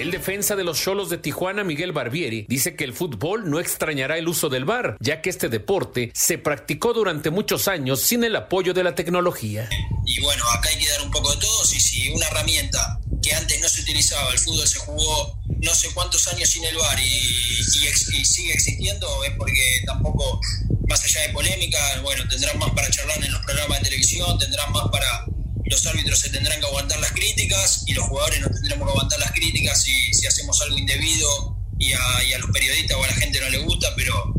[0.05, 4.19] El defensa de los Cholos de Tijuana, Miguel Barbieri, dice que el fútbol no extrañará
[4.19, 8.35] el uso del VAR, ya que este deporte se practicó durante muchos años sin el
[8.35, 9.67] apoyo de la tecnología.
[10.05, 13.33] Y bueno, acá hay que dar un poco de todos y si una herramienta que
[13.33, 16.99] antes no se utilizaba, el fútbol se jugó no sé cuántos años sin el VAR
[16.99, 20.39] y, y, y sigue existiendo, es porque tampoco,
[20.87, 24.71] más allá de polémica, bueno, tendrán más para charlar en los programas de televisión, tendrán
[24.71, 25.25] más para
[25.65, 29.19] los árbitros se tendrán que aguantar las críticas y los jugadores no tendremos que aguantar
[29.19, 33.07] las críticas si, si hacemos algo indebido y a, y a, los periodistas o a
[33.07, 34.33] la gente no le gusta, pero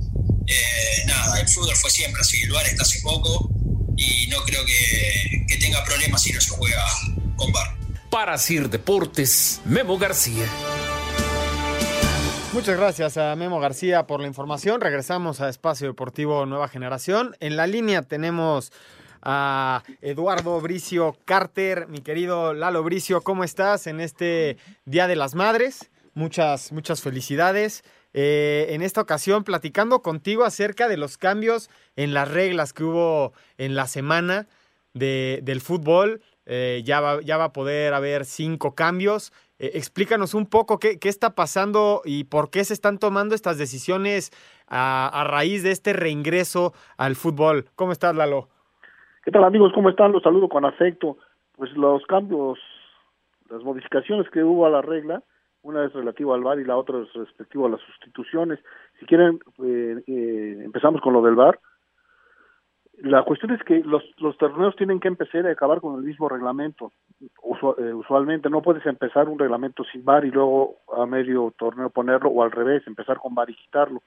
[0.47, 3.51] eh, nada, el fútbol fue siempre así, el VAR está hace poco
[3.97, 6.85] y no creo que, que tenga problemas si no se juega
[7.37, 7.77] con VAR.
[8.11, 10.47] Para Sir Deportes, Memo García.
[12.53, 14.81] Muchas gracias a Memo García por la información.
[14.81, 17.37] Regresamos a Espacio Deportivo Nueva Generación.
[17.41, 18.73] En la línea tenemos
[19.29, 21.89] a Eduardo Bricio Carter.
[21.89, 25.91] Mi querido Lalo Bricio, ¿cómo estás en este Día de las Madres?
[26.15, 27.83] Muchas, muchas felicidades.
[28.15, 33.33] Eh, en esta ocasión platicando contigo acerca de los cambios en las reglas que hubo
[33.59, 34.47] en la semana
[34.95, 36.23] de, del fútbol.
[36.47, 39.33] Eh, ya, va, ya va a poder haber cinco cambios.
[39.59, 43.59] Eh, explícanos un poco qué, qué, está pasando y por qué se están tomando estas
[43.59, 44.31] decisiones
[44.69, 47.69] a, a, raíz de este reingreso al fútbol.
[47.75, 48.51] ¿Cómo estás, Lalo?
[49.27, 49.73] ¿Qué tal, amigos?
[49.75, 50.13] ¿Cómo están?
[50.13, 51.17] Los saludo con afecto.
[51.57, 52.61] Pues los cambios,
[53.51, 55.21] las modificaciones que hubo a la regla,
[55.63, 58.61] una es relativa al VAR y la otra es respectivo a las sustituciones.
[59.01, 61.59] Si quieren, eh, eh, empezamos con lo del VAR.
[62.99, 64.05] La cuestión es que los,
[64.39, 66.93] torneos tienen que empezar a acabar con el mismo reglamento.
[67.21, 72.31] Eh, usualmente no puedes empezar un reglamento sin VAR y luego a medio torneo ponerlo
[72.31, 74.05] o al revés, empezar con VAR y quitarlo.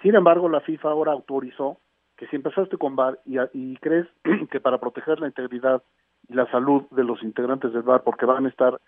[0.00, 1.76] Sin embargo, la FIFA ahora autorizó
[2.22, 4.06] que si empezaste con VAR y, y crees
[4.52, 5.82] que para proteger la integridad
[6.28, 8.80] y la salud de los integrantes del VAR, porque van a estar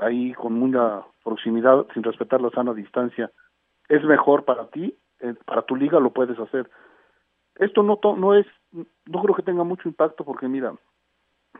[0.00, 3.30] ahí con mucha proximidad sin respetar la sana distancia,
[3.88, 6.68] es mejor para ti, eh, para tu liga lo puedes hacer.
[7.54, 10.74] Esto no, no es, no creo que tenga mucho impacto porque mira,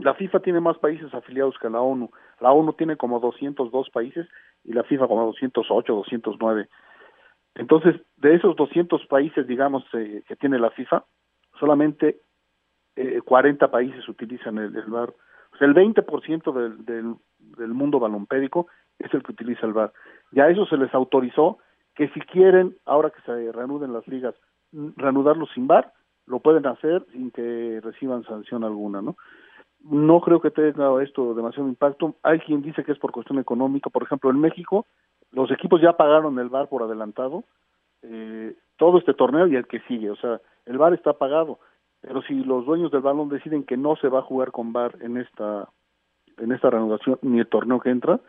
[0.00, 2.10] la FIFA tiene más países afiliados que la ONU.
[2.40, 4.26] La ONU tiene como 202 países
[4.64, 6.68] y la FIFA como 208, 209.
[7.54, 11.04] Entonces, de esos 200 países, digamos, eh, que tiene la FIFA,
[11.58, 12.20] solamente
[12.96, 15.10] eh, 40 países utilizan el, el VAR.
[15.52, 19.92] O sea, el 20% del, del, mundo balompédico es el que utiliza el VAR.
[20.30, 21.58] Ya eso se les autorizó
[21.94, 24.34] que si quieren, ahora que se reanuden las ligas,
[24.96, 25.92] reanudarlo sin VAR,
[26.26, 29.16] lo pueden hacer sin que reciban sanción alguna, ¿no?
[29.84, 32.14] No creo que tenga esto demasiado impacto.
[32.22, 33.90] Hay quien dice que es por cuestión económica.
[33.90, 34.86] Por ejemplo, en México,
[35.32, 37.44] los equipos ya pagaron el VAR por adelantado,
[38.02, 40.10] eh, todo este torneo y el que sigue.
[40.10, 41.58] O sea, el VAR está pagado.
[42.00, 44.96] Pero si los dueños del balón deciden que no se va a jugar con VAR
[45.00, 45.68] en esta,
[46.38, 48.20] en esta reanudación ni el torneo que entra,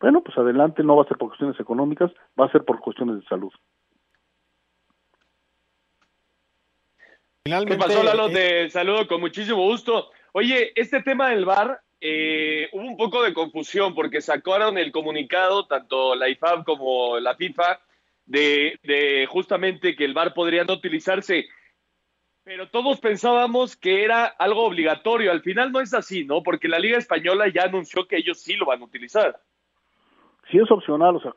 [0.00, 3.20] bueno, pues adelante, no va a ser por cuestiones económicas, va a ser por cuestiones
[3.20, 3.52] de salud.
[7.44, 8.28] Finalmente, ¿Qué pasó, Lalo?
[8.28, 10.10] Te saludo con muchísimo gusto.
[10.32, 15.68] Oye, este tema del VAR, eh, hubo un poco de confusión porque sacaron el comunicado,
[15.68, 17.78] tanto la IFAB como la FIFA,
[18.26, 21.46] de, justamente que el VAR podría no utilizarse.
[22.42, 25.30] Pero todos pensábamos que era algo obligatorio.
[25.30, 26.42] Al final no es así, ¿no?
[26.42, 29.38] Porque la Liga Española ya anunció que ellos sí lo van a utilizar.
[30.50, 31.34] Sí es opcional, o sea,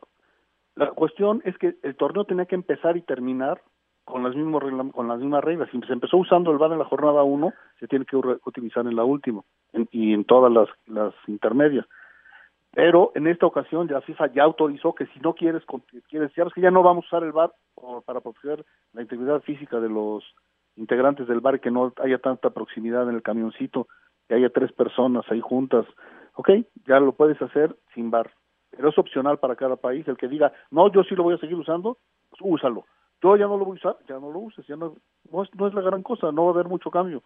[0.74, 3.62] la cuestión es que el torneo tenía que empezar y terminar
[4.04, 5.70] con las mismas reglas, con las mismas reglas.
[5.72, 8.96] Si se empezó usando el VAR en la jornada 1, se tiene que utilizar en
[8.96, 9.44] la última
[9.76, 11.86] en, y en todas las, las intermedias.
[12.72, 15.64] Pero en esta ocasión ya FIFA ya autorizó que si no quieres,
[16.10, 17.54] quieres ya que ya no vamos a usar el VAR
[18.06, 20.24] para proteger la integridad física de los
[20.76, 23.88] integrantes del bar, que no haya tanta proximidad en el camioncito,
[24.28, 25.86] que haya tres personas ahí juntas.
[26.34, 26.50] Ok,
[26.86, 28.30] ya lo puedes hacer sin bar,
[28.72, 30.06] pero es opcional para cada país.
[30.08, 31.98] El que diga, no, yo sí lo voy a seguir usando,
[32.30, 32.86] pues úsalo.
[33.22, 34.96] Yo ya no lo voy a usar, ya no lo uses, ya no,
[35.32, 37.24] no es, no es la gran cosa, no va a haber mucho cambio.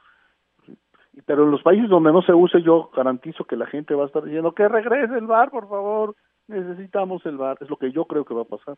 [1.25, 4.07] Pero en los países donde no se use, yo garantizo que la gente va a
[4.07, 6.15] estar diciendo que regrese el bar, por favor,
[6.47, 8.77] necesitamos el bar, es lo que yo creo que va a pasar.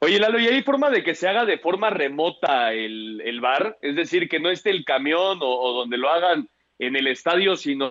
[0.00, 3.78] Oye, Lalo, ¿y hay forma de que se haga de forma remota el, el bar?
[3.82, 6.48] Es decir, que no esté el camión o, o, donde lo hagan
[6.78, 7.90] en el estadio, sino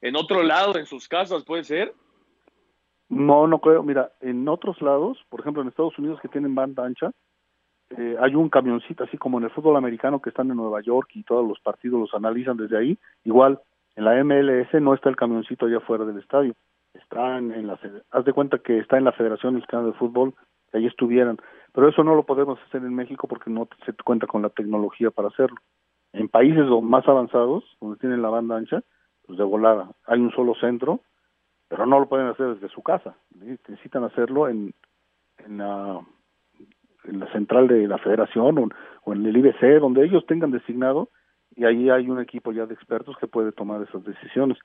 [0.00, 1.94] en otro lado, en sus casas, ¿puede ser?
[3.08, 3.84] No, no creo.
[3.84, 7.12] Mira, en otros lados, por ejemplo en Estados Unidos que tienen banda ancha,
[7.90, 11.10] eh, hay un camioncito, así como en el fútbol americano que están en Nueva York
[11.14, 12.98] y todos los partidos los analizan desde ahí.
[13.24, 13.60] Igual,
[13.94, 16.54] en la MLS no está el camioncito allá fuera del estadio.
[16.94, 17.78] Está en, la,
[18.10, 20.34] haz de cuenta que está en la Federación Mexicana de Fútbol,
[20.70, 21.38] que ahí estuvieran.
[21.72, 25.10] Pero eso no lo podemos hacer en México porque no se cuenta con la tecnología
[25.10, 25.58] para hacerlo.
[26.12, 28.82] En países más avanzados, donde tienen la banda ancha,
[29.26, 31.00] pues de volada, hay un solo centro,
[31.68, 33.16] pero no lo pueden hacer desde su casa.
[33.34, 34.72] Necesitan hacerlo en,
[35.38, 36.00] en la
[37.08, 38.72] en la central de la federación
[39.04, 41.10] o, en el IBC, donde ellos tengan designado,
[41.54, 44.58] y ahí hay un equipo ya de expertos que puede tomar esas decisiones.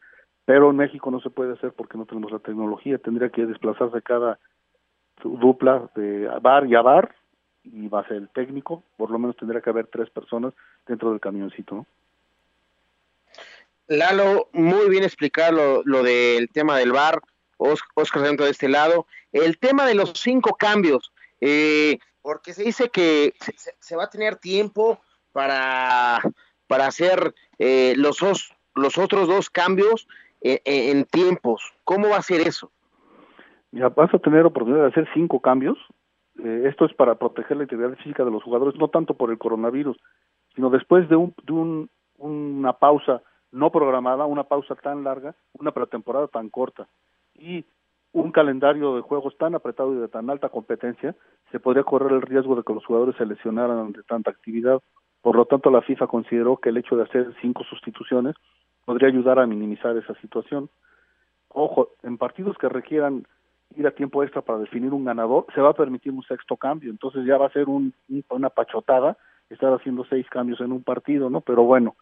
[0.46, 4.02] Pero en México no se puede hacer porque no tenemos la tecnología, tendría que desplazarse
[4.02, 4.40] cada
[5.24, 7.16] dupla de bar y a bar,
[7.64, 10.54] y va a ser el técnico, por lo menos tendría que haber tres personas
[10.88, 11.86] dentro del camioncito, ¿no?
[13.88, 17.20] Lalo, muy bien explicado lo, lo del tema del bar,
[17.62, 19.06] Oscar dentro de este lado.
[19.32, 24.10] El tema de los cinco cambios, eh, porque se dice que se, se, va a
[24.10, 25.00] tener tiempo
[25.32, 26.20] para,
[26.68, 28.20] para hacer eh, los,
[28.76, 30.08] los otros dos cambios
[30.42, 31.74] en, tiempos.
[31.84, 32.72] ¿Cómo va a ser eso?
[33.72, 35.78] Ya vas a tener oportunidad de hacer cinco cambios.
[36.44, 39.38] Eh, esto es para proteger la integridad física de los jugadores, no tanto por el
[39.38, 39.98] coronavirus,
[40.56, 45.72] sino después de, un, de un, una pausa no programada, una pausa tan larga, una
[45.72, 46.88] pretemporada tan corta
[47.36, 47.66] y
[48.14, 51.16] un calendario de juegos tan apretado y de tan alta competencia,
[51.52, 54.82] se podría correr el riesgo de que los jugadores se lesionaran de tanta actividad.
[55.22, 58.36] Por lo tanto, la FIFA consideró que el hecho de hacer cinco sustituciones
[58.86, 60.70] podría ayudar a minimizar esa situación.
[61.50, 63.26] Ojo, en partidos que requieran
[63.76, 66.90] ir a tiempo extra para definir un ganador, se va a permitir un sexto cambio,
[66.90, 67.94] entonces ya va a ser un,
[68.30, 69.18] una pachotada
[69.50, 71.42] estar haciendo seis cambios en un partido, ¿no?
[71.42, 71.96] Pero bueno,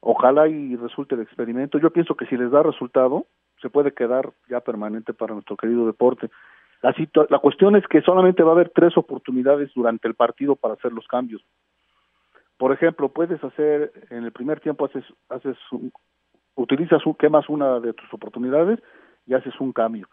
[0.00, 1.78] ojalá y resulte el experimento.
[1.78, 3.26] Yo pienso que si les da resultado,
[3.60, 6.30] se puede quedar ya permanente para nuestro querido deporte.
[6.82, 6.94] La,
[7.28, 10.92] la cuestión es que solamente va a haber tres oportunidades durante el partido para hacer
[10.92, 11.42] los cambios.
[12.56, 15.56] Por ejemplo, puedes hacer, en el primer tiempo haces, haces
[16.54, 18.78] utilizas, un, quemas una de tus oportunidades
[19.26, 20.08] y haces un cambio.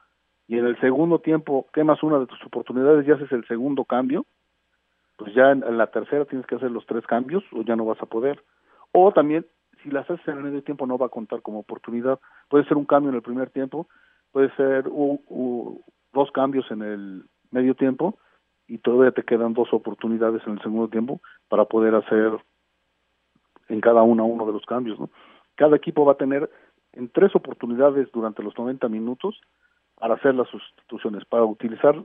[0.48, 4.26] Y en el segundo tiempo quemas una de tus oportunidades y haces el segundo cambio.
[5.18, 8.02] Pues ya en, la tercera tienes que hacer los tres cambios o ya no vas
[8.02, 8.42] a poder.
[8.94, 9.46] O también,
[9.88, 12.20] si las haces en el medio tiempo no va a contar como oportunidad.
[12.50, 13.88] Puede ser un cambio en el primer tiempo,
[14.34, 18.18] puede ser dos cambios en el medio tiempo
[18.68, 22.38] y todavía te quedan dos oportunidades en el segundo tiempo para poder hacer
[23.70, 25.00] en cada uno uno de los cambios.
[25.00, 25.10] ¿no?
[25.56, 26.50] Cada equipo va a tener
[26.92, 29.40] en tres oportunidades durante los 90 minutos
[29.96, 31.96] para hacer las sustituciones, para utilizar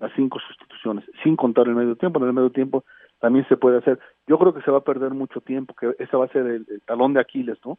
[0.00, 2.18] las cinco sustituciones, sin contar el medio tiempo.
[2.18, 2.84] En el medio tiempo
[3.22, 4.00] también se puede hacer.
[4.26, 6.82] Yo creo que se va a perder mucho tiempo, que ese va a ser el,
[6.86, 7.78] talón de Aquiles, ¿no?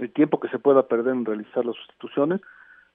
[0.00, 2.40] El tiempo que se pueda perder en realizar las sustituciones,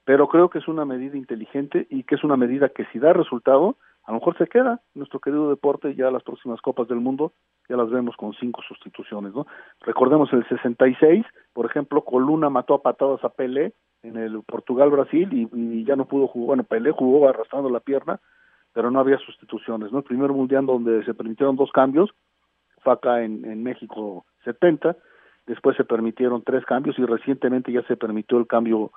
[0.04, 3.14] pero creo que es una medida inteligente y que es una medida que si da
[3.14, 7.32] resultado, a lo mejor se queda nuestro querido deporte ya las próximas copas del mundo
[7.70, 9.48] ya las vemos con cinco sustituciones no
[9.82, 15.50] recordemos el 66 por ejemplo Coluna mató a patadas a Pelé en el Portugal Brasil
[15.52, 18.20] y, ya no pudo jugar bueno Pelé jugó arrastrando la pierna
[18.76, 22.12] pero no había sustituciones no el primer mundial donde se permitieron dos cambios
[22.84, 24.96] fue acá en, México 70
[25.48, 28.92] después se permitieron tres cambios y recientemente ya se permitió el cambio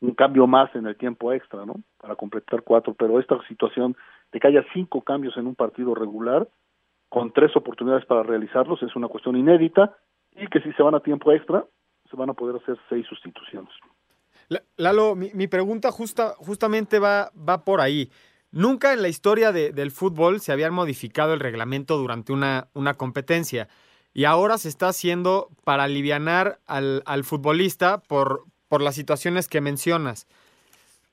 [0.00, 1.74] un cambio más en el tiempo extra, ¿no?
[1.98, 3.96] Para completar cuatro, pero esta situación
[4.32, 6.48] de que haya cinco cambios en un partido regular,
[7.08, 9.94] con tres oportunidades para realizarlos, es una cuestión inédita
[10.32, 11.64] y que si se van a tiempo extra,
[12.08, 13.70] se van a poder hacer seis sustituciones.
[14.76, 18.10] Lalo, mi, pregunta justa, justamente va, va por ahí.
[18.52, 23.68] Nunca en la historia del fútbol se había modificado el reglamento durante una, competencia
[24.12, 28.44] y ahora se está haciendo para alivianar al, futbolista por,
[28.80, 30.26] las situaciones que mencionas.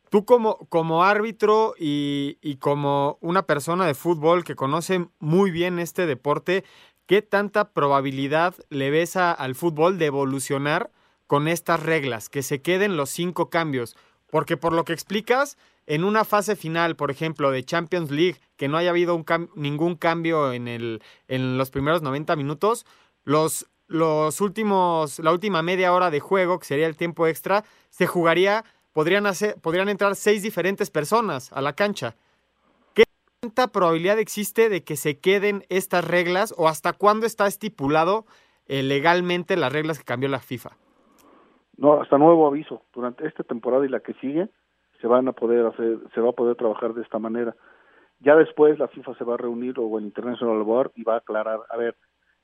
[0.09, 6.07] Tú como, como árbitro y, como una persona de fútbol que conoce muy bien este
[6.07, 6.63] deporte,
[7.05, 10.89] ¿qué tanta probabilidad le ves al fútbol de evolucionar
[11.27, 13.95] con estas reglas, que se queden los cinco cambios?
[14.31, 18.67] Porque por lo que explicas, en una fase final, por ejemplo, de Champions League, que
[18.67, 19.23] no haya habido
[19.55, 22.85] ningún cambio en, el, en los primeros 90 minutos,
[23.23, 28.65] los últimos, la última media hora de juego, que sería el tiempo extra, se jugaría,
[28.91, 32.15] podrían, hacer, podrían entrar seis diferentes personas a la cancha.
[32.93, 33.05] ¿Qué
[33.39, 38.25] tanta probabilidad existe de que se queden estas reglas o hasta cuándo está estipulado
[38.65, 40.71] eh, legalmente las reglas que cambió la FIFA?
[41.77, 42.81] No, hasta nuevo aviso.
[42.93, 44.49] Durante esta temporada y la que sigue
[45.01, 47.55] se van a poder hacer, se va a poder trabajar de esta manera.
[48.19, 51.17] Ya después la FIFA se va a reunir o el International Board y va a
[51.17, 51.95] aclarar, a ver,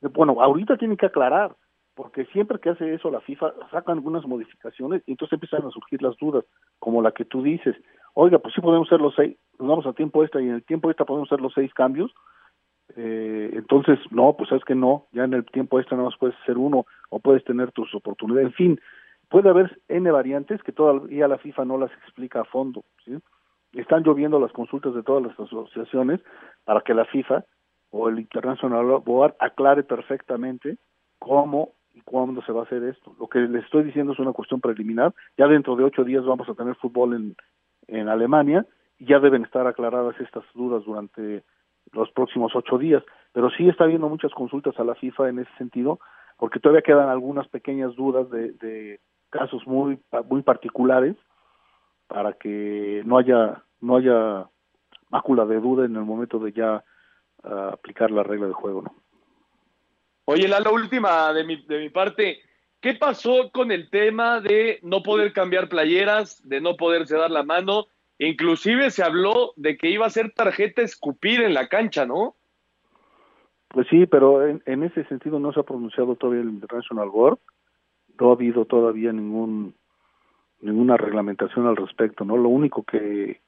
[0.01, 1.55] bueno, ahorita tienen que aclarar,
[1.95, 6.01] porque siempre que hace eso la FIFA saca algunas modificaciones y entonces empiezan a surgir
[6.01, 6.45] las dudas,
[6.79, 7.75] como la que tú dices,
[8.13, 10.63] oiga, pues sí podemos hacer los seis, nos vamos a tiempo extra y en el
[10.63, 12.11] tiempo extra podemos hacer los seis cambios,
[12.95, 16.35] eh, entonces no, pues sabes que no, ya en el tiempo extra nada más puedes
[16.41, 18.79] hacer uno o puedes tener tus oportunidades, en fin,
[19.33, 23.17] puede haber N variantes que todavía la FIFA no las explica a fondo, ¿sí?
[23.71, 26.21] Están lloviendo las consultas de todas las asociaciones
[26.65, 27.43] para que la FIFA
[27.89, 30.77] o el International Board aclare perfectamente
[31.17, 33.15] cómo y cuándo se va a hacer esto.
[33.19, 35.15] Lo que les estoy diciendo es una cuestión preliminar.
[35.35, 37.35] Ya dentro de ocho días vamos a tener fútbol en,
[37.87, 38.67] en Alemania
[38.99, 41.43] y ya deben estar aclaradas estas dudas durante
[41.91, 43.03] los próximos ocho días.
[43.31, 45.99] Pero sí está habiendo muchas consultas a la FIFA en ese sentido,
[46.37, 48.99] porque todavía quedan algunas pequeñas dudas de, de
[49.33, 51.15] casos muy muy particulares
[52.07, 54.47] para que no haya no haya
[55.09, 56.83] mácula de duda en el momento de ya
[57.43, 58.95] aplicar la regla de juego, ¿no?
[60.25, 62.39] Oye, la, última de mi, de mi parte,
[62.79, 67.43] ¿qué pasó con el tema de no poder cambiar playeras, de no poderse dar la
[67.43, 67.87] mano?
[68.19, 72.37] Inclusive se habló de que iba a ser tarjeta escupir en la cancha, ¿no?
[73.67, 77.39] Pues sí, pero en, en ese sentido no se ha pronunciado todavía el International Board,
[78.19, 79.75] no ha habido todavía ningún
[80.61, 82.37] ninguna reglamentación al respecto, ¿no?
[82.37, 83.41] Lo único que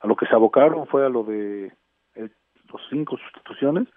[0.00, 1.72] a lo que se abocaron fue a lo de
[2.14, 3.88] los cinco sustituciones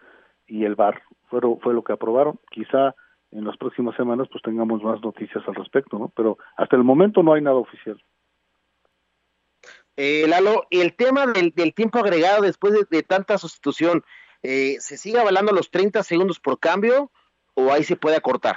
[0.48, 1.42] y el VAR, fue,
[1.74, 2.40] lo que aprobaron.
[2.52, 2.96] Quizá
[3.32, 6.12] en las próximas semanas pues tengamos más noticias al respecto, ¿no?
[6.16, 8.02] Pero hasta el momento no hay nada oficial.
[9.96, 14.04] Eh, Lalo, el tema del, tiempo agregado después de, tanta sustitución,
[14.44, 17.12] eh, ¿se sigue avalando los 30 segundos por cambio
[17.54, 18.56] o ahí se puede acortar?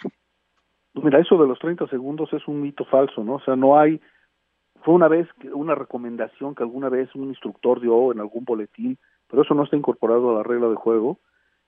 [0.93, 3.35] Pues mira, eso de los 30 segundos es un mito falso, ¿no?
[3.35, 4.01] O sea, no hay,
[4.83, 9.43] fue una vez una recomendación que alguna vez un instructor dio en algún boletín, pero
[9.43, 11.19] eso no está incorporado a la regla de juego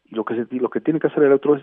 [0.04, 1.62] y lo que se, lo que tiene que hacer el otro es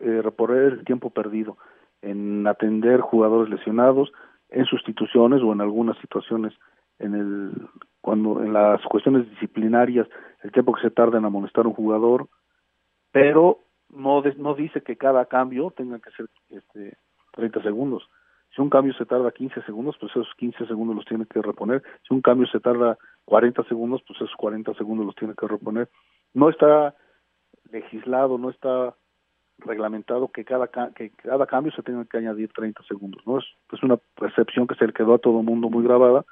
[0.00, 1.58] eh, reponer el tiempo perdido
[2.00, 4.10] en atender jugadores lesionados,
[4.48, 6.54] en sustituciones o en algunas situaciones
[6.98, 7.68] en el
[8.00, 10.08] cuando en las cuestiones disciplinarias
[10.42, 12.28] el tiempo que se tarda en amonestar a un jugador,
[13.12, 13.58] pero
[13.94, 16.96] no, no dice que cada cambio tenga que ser este,
[17.32, 18.08] 30 segundos.
[18.54, 21.82] Si un cambio se tarda 15 segundos, pues esos 15 segundos los tiene que reponer.
[22.06, 25.88] Si un cambio se tarda 40 segundos, pues esos 40 segundos los tiene que reponer.
[26.34, 26.94] No está
[27.70, 28.96] legislado, no está
[29.58, 33.38] reglamentado que cada que cada cambio se tenga que añadir 30 segundos, ¿no?
[33.38, 36.24] Es, es una percepción que se le quedó a todo el mundo muy grabada,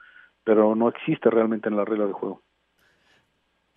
[0.45, 2.43] pero no existe realmente en la regla de juego.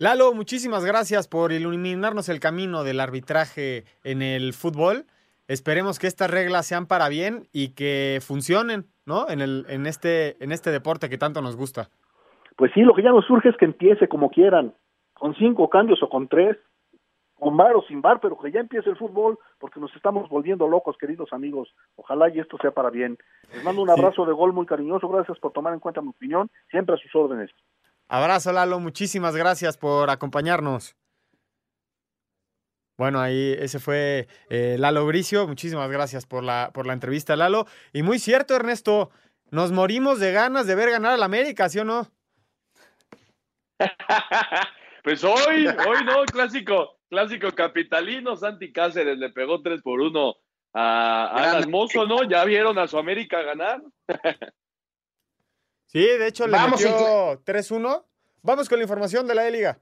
[0.02, 5.04] Lalo, muchísimas gracias por iluminarnos el camino del arbitraje en el fútbol.
[5.46, 9.28] Esperemos que estas reglas sean para bien y que funcionen, ¿no?
[9.28, 11.88] En, el, en, este, en este deporte que tanto nos gusta.
[12.56, 14.74] Pues sí, lo que ya nos surge es que empiece como quieran,
[15.14, 16.56] con cinco cambios o con tres,
[17.34, 20.66] con bar o sin bar, pero que ya empiece el fútbol, porque nos estamos volviendo
[20.66, 21.72] locos, queridos amigos.
[21.94, 23.18] Ojalá y esto sea para bien.
[23.54, 26.50] Les mando un abrazo de gol muy cariñoso, gracias por tomar en cuenta mi opinión,
[26.72, 27.52] siempre a sus órdenes.
[28.12, 28.78] Abrazo, Lalo.
[28.78, 30.94] Muchísimas gracias por acompañarnos.
[32.98, 35.48] Bueno, ahí ese fue eh, Lalo Bricio.
[35.48, 37.66] Muchísimas gracias por la, por la entrevista, Lalo.
[37.90, 39.10] Y muy cierto, Ernesto,
[39.50, 42.06] nos morimos de ganas de ver ganar al América, ¿sí o no?
[45.04, 50.34] pues hoy, hoy no, clásico, clásico capitalino, Santi Cáceres le pegó 3 por 1
[50.74, 52.24] a, a Mozo, ¿no?
[52.24, 53.80] ¿Ya vieron a su América ganar?
[55.92, 56.88] Sí, de hecho le metió
[57.44, 58.04] 3-1.
[58.40, 59.78] Vamos con la información de la E-Liga.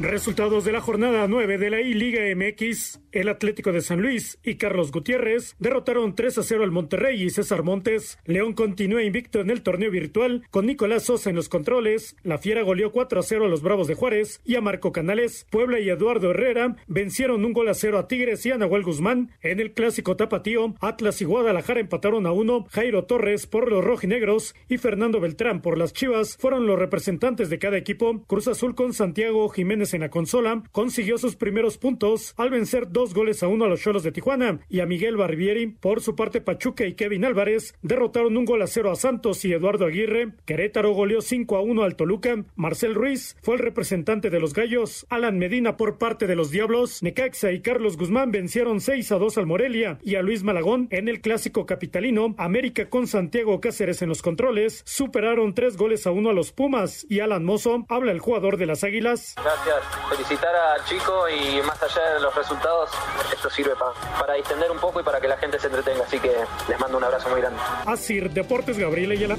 [0.00, 3.05] Resultados de la jornada 9 de la I-Liga MX.
[3.16, 7.30] El Atlético de San Luis y Carlos Gutiérrez derrotaron 3 a 0 al Monterrey y
[7.30, 8.18] César Montes.
[8.26, 12.14] León continúa invicto en el torneo virtual con Nicolás Sosa en los controles.
[12.22, 15.46] La Fiera goleó 4 a 0 a los Bravos de Juárez y a Marco Canales.
[15.48, 19.30] Puebla y Eduardo Herrera vencieron un gol a 0 a Tigres y a Nahuel Guzmán.
[19.40, 22.66] En el clásico tapatío, Atlas y Guadalajara empataron a 1.
[22.70, 27.58] Jairo Torres por los rojinegros y Fernando Beltrán por las Chivas fueron los representantes de
[27.58, 28.24] cada equipo.
[28.26, 33.14] Cruz Azul con Santiago Jiménez en la consola consiguió sus primeros puntos al vencer dos
[33.14, 35.68] goles a uno a los Cholos de Tijuana y a Miguel Barbieri.
[35.68, 39.52] Por su parte, Pachuca y Kevin Álvarez derrotaron un gol a cero a Santos y
[39.52, 40.32] Eduardo Aguirre.
[40.44, 42.34] Querétaro goleó 5 a 1 al Toluca.
[42.56, 45.06] Marcel Ruiz fue el representante de los Gallos.
[45.08, 47.00] Alan Medina por parte de los Diablos.
[47.00, 51.06] Necaxa y Carlos Guzmán vencieron 6 a 2 al Morelia y a Luis Malagón en
[51.06, 52.34] el clásico capitalino.
[52.38, 57.06] América con Santiago Cáceres en los controles superaron tres goles a uno a los Pumas
[57.08, 59.36] y Alan Mozo habla el jugador de las Águilas.
[59.36, 62.90] Gracias felicitar al chico y más allá de los resultados,
[63.32, 63.72] esto sirve
[64.18, 66.04] para distender un poco y para que la gente se entretenga.
[66.04, 66.32] Así que
[66.68, 67.58] les mando un abrazo muy grande.
[67.84, 69.36] Así, Deportes Gabriel Ayala.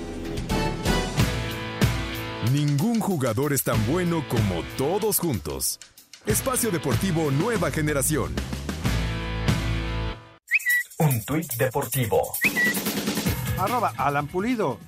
[2.51, 5.79] Ningún jugador es tan bueno como todos juntos.
[6.25, 8.33] Espacio Deportivo Nueva Generación.
[10.99, 12.33] Un tuit deportivo.
[13.57, 14.79] Arroba Alan Pulido.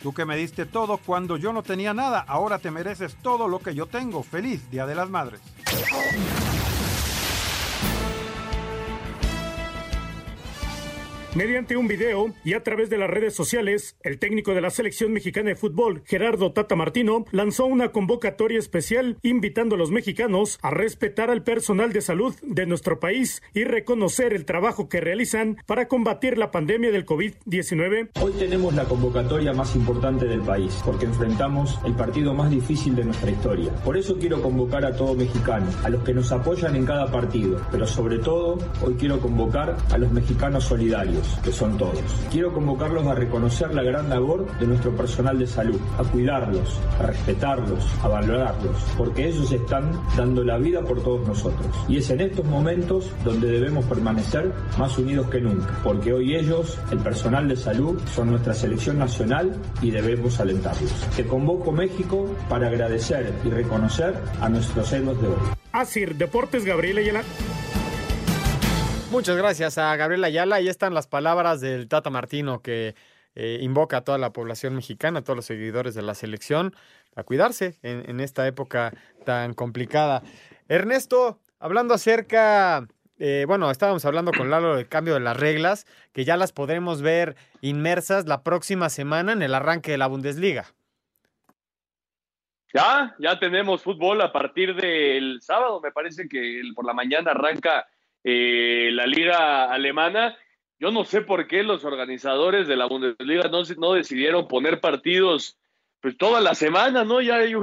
[0.00, 3.58] Tú que me diste todo cuando yo no tenía nada, ahora te mereces todo lo
[3.58, 4.22] que yo tengo.
[4.22, 5.40] Feliz Día de las Madres.
[11.36, 15.12] Mediante un video y a través de las redes sociales, el técnico de la selección
[15.12, 20.70] mexicana de fútbol, Gerardo Tata Martino, lanzó una convocatoria especial invitando a los mexicanos a
[20.70, 25.88] respetar al personal de salud de nuestro país y reconocer el trabajo que realizan para
[25.88, 28.12] combatir la pandemia del COVID-19.
[28.18, 33.04] Hoy tenemos la convocatoria más importante del país porque enfrentamos el partido más difícil de
[33.04, 33.74] nuestra historia.
[33.84, 37.60] Por eso quiero convocar a todo mexicano, a los que nos apoyan en cada partido,
[37.70, 42.00] pero sobre todo hoy quiero convocar a los mexicanos solidarios que son todos.
[42.30, 47.04] Quiero convocarlos a reconocer la gran labor de nuestro personal de salud, a cuidarlos, a
[47.04, 51.66] respetarlos, a valorarlos, porque ellos están dando la vida por todos nosotros.
[51.88, 56.78] Y es en estos momentos donde debemos permanecer más unidos que nunca, porque hoy ellos,
[56.90, 60.92] el personal de salud, son nuestra selección nacional y debemos alentarlos.
[61.14, 65.34] Te convoco México para agradecer y reconocer a nuestros héroes de hoy.
[65.72, 66.86] Asir Deportes Gabriel.
[69.10, 70.56] Muchas gracias a Gabriel Ayala.
[70.56, 72.94] Ahí están las palabras del Tata Martino que
[73.34, 76.74] eh, invoca a toda la población mexicana, a todos los seguidores de la selección,
[77.14, 78.92] a cuidarse en, en esta época
[79.24, 80.22] tan complicada.
[80.68, 82.86] Ernesto, hablando acerca,
[83.18, 87.00] eh, bueno, estábamos hablando con Lalo del cambio de las reglas, que ya las podremos
[87.00, 90.66] ver inmersas la próxima semana en el arranque de la Bundesliga.
[92.74, 97.86] Ya, ya tenemos fútbol a partir del sábado, me parece que por la mañana arranca
[98.24, 100.36] eh, la liga alemana.
[100.78, 105.58] Yo no sé por qué los organizadores de la Bundesliga no, no decidieron poner partidos
[106.00, 107.20] pues toda la semana, ¿no?
[107.20, 107.62] Ya yo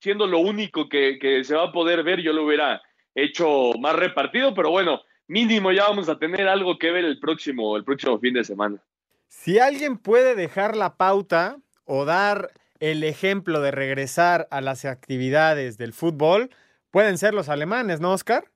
[0.00, 2.80] siendo lo único que, que se va a poder ver, yo lo hubiera
[3.14, 7.76] hecho más repartido, pero bueno, mínimo ya vamos a tener algo que ver el próximo,
[7.76, 8.82] el próximo fin de semana.
[9.28, 15.78] Si alguien puede dejar la pauta o dar el ejemplo de regresar a las actividades
[15.78, 16.50] del fútbol,
[16.90, 18.50] pueden ser los alemanes, ¿no, Oscar?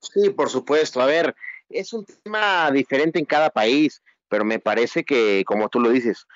[0.00, 1.00] Sí, por supuesto.
[1.00, 1.34] A ver,
[1.68, 6.26] es un tema diferente en cada país, pero me parece que, como tú lo dices,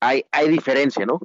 [0.00, 1.20] hay, hay diferencia, ¿no?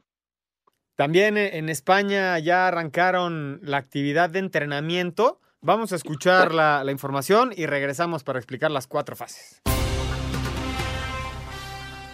[0.96, 5.40] También en España ya arrancaron la actividad de entrenamiento.
[5.62, 9.62] Vamos a escuchar la, la información y regresamos para explicar las cuatro fases.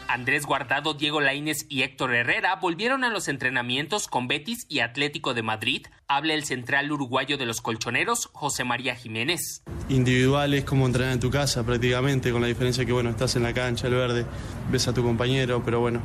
[0.09, 5.35] Andrés Guardado, Diego Laínez y Héctor Herrera volvieron a los entrenamientos con Betis y Atlético
[5.35, 5.85] de Madrid.
[6.07, 9.61] Habla el central uruguayo de los colchoneros, José María Jiménez.
[9.87, 13.43] Individual es como entrenar en tu casa prácticamente, con la diferencia que bueno, estás en
[13.43, 14.25] la cancha, el verde,
[14.71, 16.01] ves a tu compañero, pero bueno,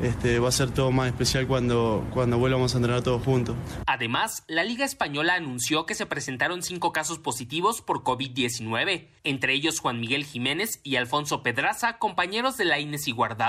[0.00, 3.56] este, va a ser todo más especial cuando, cuando vuelvamos a entrenar todos juntos.
[3.86, 9.80] Además, la Liga Española anunció que se presentaron cinco casos positivos por COVID-19, entre ellos
[9.80, 13.47] Juan Miguel Jiménez y Alfonso Pedraza, compañeros de Laínez y Guardado.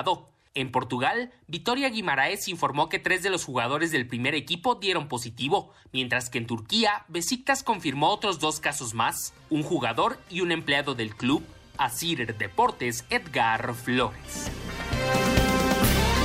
[0.56, 5.74] En Portugal, Vitoria Guimaraes informó que tres de los jugadores del primer equipo dieron positivo,
[5.92, 10.96] mientras que en Turquía, Besiktas confirmó otros dos casos más, un jugador y un empleado
[10.96, 11.44] del club,
[11.78, 14.52] Asir Deportes Edgar Flores.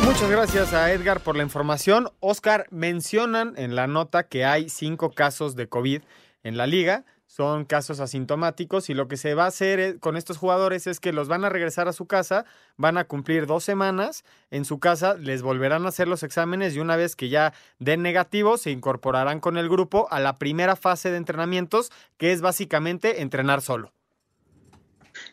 [0.05, 2.09] Muchas gracias a Edgar por la información.
[2.21, 6.03] Oscar, mencionan en la nota que hay cinco casos de COVID
[6.43, 7.05] en la liga.
[7.37, 11.13] Son casos asintomáticos y lo que se va a hacer con estos jugadores es que
[11.13, 12.45] los van a regresar a su casa,
[12.77, 14.23] van a cumplir dos semanas
[14.53, 18.03] en su casa, les volverán a hacer los exámenes y una vez que ya den
[18.03, 23.21] negativo se incorporarán con el grupo a la primera fase de entrenamientos que es básicamente
[23.21, 23.93] entrenar solo.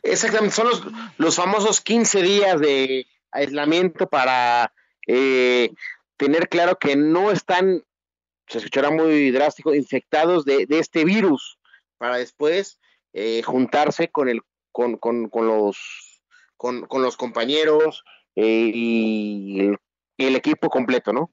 [0.02, 0.84] Exactamente, son los,
[1.20, 4.74] los famosos 15 días de aislamiento para
[5.06, 5.72] eh,
[6.18, 7.84] tener claro que no están,
[8.48, 11.60] se escuchará muy drástico, infectados de este virus,
[12.02, 12.80] para después
[13.14, 14.42] eh, juntarse con, el,
[14.72, 16.24] con, con, con los,
[16.58, 18.04] con, con, los compañeros
[18.36, 19.70] eh, y,
[20.18, 21.32] el, equipo completo, ¿no?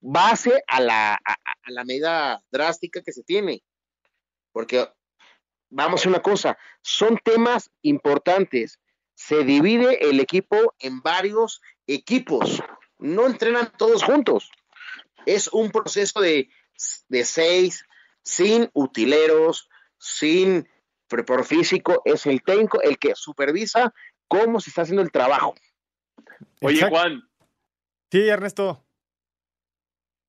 [0.00, 3.62] Base a la, a, a la medida drástica que se tiene,
[4.50, 4.88] porque
[5.70, 8.80] vamos a una cosa, son temas importantes
[9.14, 12.60] se divide el equipo en varios equipos.
[12.98, 14.50] No entrenan todos juntos.
[15.26, 16.48] Es un proceso de,
[17.08, 17.84] de seis,
[18.22, 19.68] sin utileros,
[19.98, 20.68] sin
[21.08, 22.02] preparo físico.
[22.04, 23.92] Es el técnico el que supervisa
[24.26, 25.54] cómo se está haciendo el trabajo.
[26.60, 26.96] Oye, Exacto.
[26.96, 27.22] Juan.
[28.10, 28.84] Sí, Ernesto.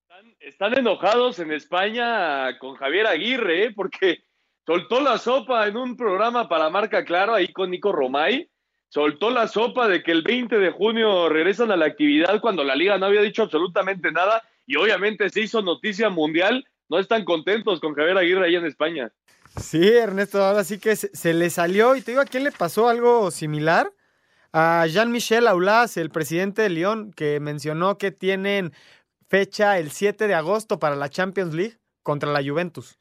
[0.02, 3.72] Están, están, enojados en España con Javier Aguirre, ¿eh?
[3.74, 4.24] porque
[4.66, 8.50] soltó la sopa en un programa para Marca Claro ahí con Nico Romay
[8.90, 12.74] soltó la sopa de que el 20 de junio regresan a la actividad cuando la
[12.74, 16.66] liga no había dicho absolutamente nada y obviamente se hizo noticia mundial.
[16.88, 19.12] No están contentos con Javier Aguirre ahí en España.
[19.56, 22.88] Sí, Ernesto, ahora sí que se, le salió y te digo, ¿a quién le pasó
[22.88, 23.92] algo similar?
[24.52, 28.72] A Jean-Michel Aulas, el presidente de Lyon, que mencionó que tienen
[29.28, 32.98] fecha el 7 de agosto para la Champions League contra la Juventus.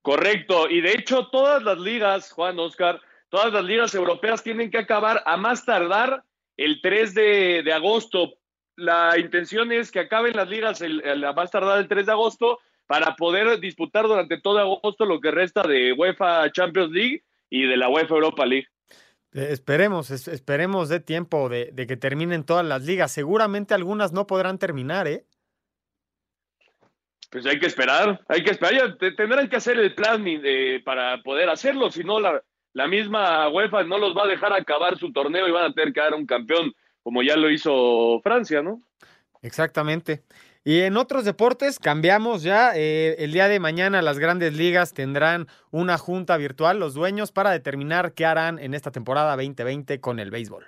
[0.00, 4.78] Correcto, y de hecho todas las ligas, Juan Oscar, todas las ligas europeas tienen que
[4.78, 6.24] acabar a más tardar
[6.56, 8.34] el 3 de, agosto.
[8.76, 12.12] La intención es que acaben las ligas el, el, a más tardar el 3 de
[12.12, 12.58] agosto
[12.92, 17.78] para poder disputar durante todo agosto lo que resta de UEFA Champions League y de
[17.78, 18.66] la UEFA Europa League.
[19.32, 23.10] Eh, esperemos, es, esperemos de tiempo de, de, que terminen todas las ligas.
[23.10, 25.24] Seguramente algunas no podrán terminar, ¿eh?
[27.30, 28.74] Pues hay que esperar, hay que esperar.
[28.74, 32.42] Ya tendrán que hacer el plan de, para poder hacerlo, si no la,
[32.74, 35.94] la misma UEFA no los va a dejar acabar su torneo y van a tener
[35.94, 38.82] que dar un campeón, como ya lo hizo Francia, ¿no?
[39.40, 40.24] Exactamente.
[40.64, 42.72] Y en otros deportes cambiamos ya.
[42.76, 47.50] Eh, el día de mañana las grandes ligas tendrán una junta virtual, los dueños, para
[47.50, 50.66] determinar qué harán en esta temporada 2020 con el béisbol.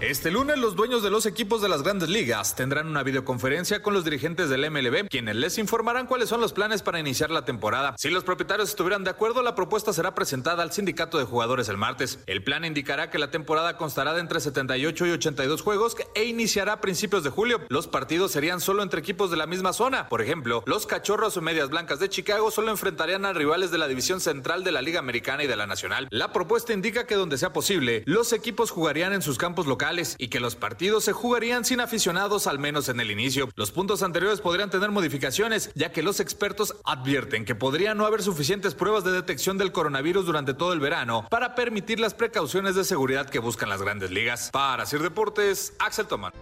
[0.00, 3.92] Este lunes los dueños de los equipos de las grandes ligas tendrán una videoconferencia con
[3.92, 7.94] los dirigentes del MLB, quienes les informarán cuáles son los planes para iniciar la temporada.
[7.98, 11.76] Si los propietarios estuvieran de acuerdo, la propuesta será presentada al sindicato de jugadores el
[11.76, 12.18] martes.
[12.26, 16.72] El plan indicará que la temporada constará de entre 78 y 82 juegos e iniciará
[16.72, 17.60] a principios de julio.
[17.68, 20.08] Los partidos serían solo entre equipos de la misma zona.
[20.08, 23.86] Por ejemplo, los Cachorros o Medias Blancas de Chicago solo enfrentarían a rivales de la
[23.86, 26.08] división central de la Liga Americana y de la Nacional.
[26.10, 30.28] La propuesta indica que donde sea posible, los equipos jugarían en sus campos locales y
[30.28, 33.48] que los partidos se jugarían sin aficionados al menos en el inicio.
[33.56, 38.22] Los puntos anteriores podrían tener modificaciones, ya que los expertos advierten que podría no haber
[38.22, 42.84] suficientes pruebas de detección del coronavirus durante todo el verano para permitir las precauciones de
[42.84, 44.50] seguridad que buscan las grandes ligas.
[44.52, 46.32] Para Sir Deportes, Axel Toman.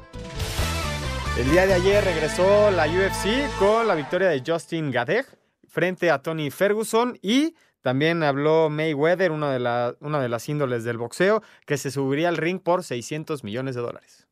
[1.38, 5.24] El día de ayer regresó la UFC con la victoria de Justin Gadeg
[5.68, 7.55] frente a Tony Ferguson y
[7.89, 12.28] también habló Mayweather, una de, la, una de las índoles del boxeo, que se subiría
[12.28, 14.28] al ring por 600 millones de dólares.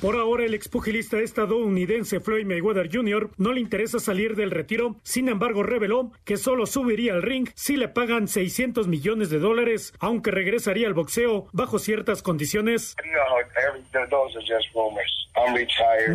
[0.00, 3.30] Por ahora, el expugilista estadounidense Floyd Mayweather Jr.
[3.36, 4.96] no le interesa salir del retiro.
[5.04, 9.92] Sin embargo, reveló que solo subiría al ring si le pagan 600 millones de dólares,
[10.00, 12.96] aunque regresaría al boxeo bajo ciertas condiciones.
[12.96, 14.26] No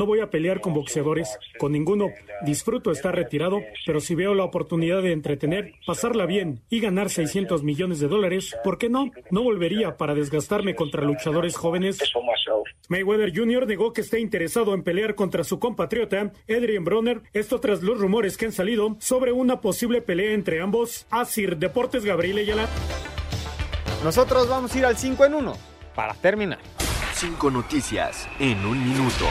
[0.06, 2.10] voy a pelear con boxeadores, con ninguno.
[2.42, 7.64] Disfruto estar retirado, pero si veo la oportunidad de entretener, pasarla bien y ganar 600
[7.64, 9.12] millones de dólares, ¿por qué no?
[9.32, 12.00] No volvería para desgastarme contra luchadores jóvenes.
[12.90, 13.68] Mayweather Jr.
[13.68, 18.38] negó que esté interesado en pelear contra su compatriota Adrian Bronner, esto tras los rumores
[18.38, 21.08] que han salido sobre una posible pelea entre ambos.
[21.10, 22.68] Asir Deportes Gabriel Ayala.
[24.04, 25.54] Nosotros vamos a ir al 5 en 1
[25.96, 26.60] para terminar.
[27.18, 29.24] Cinco noticias en un minuto.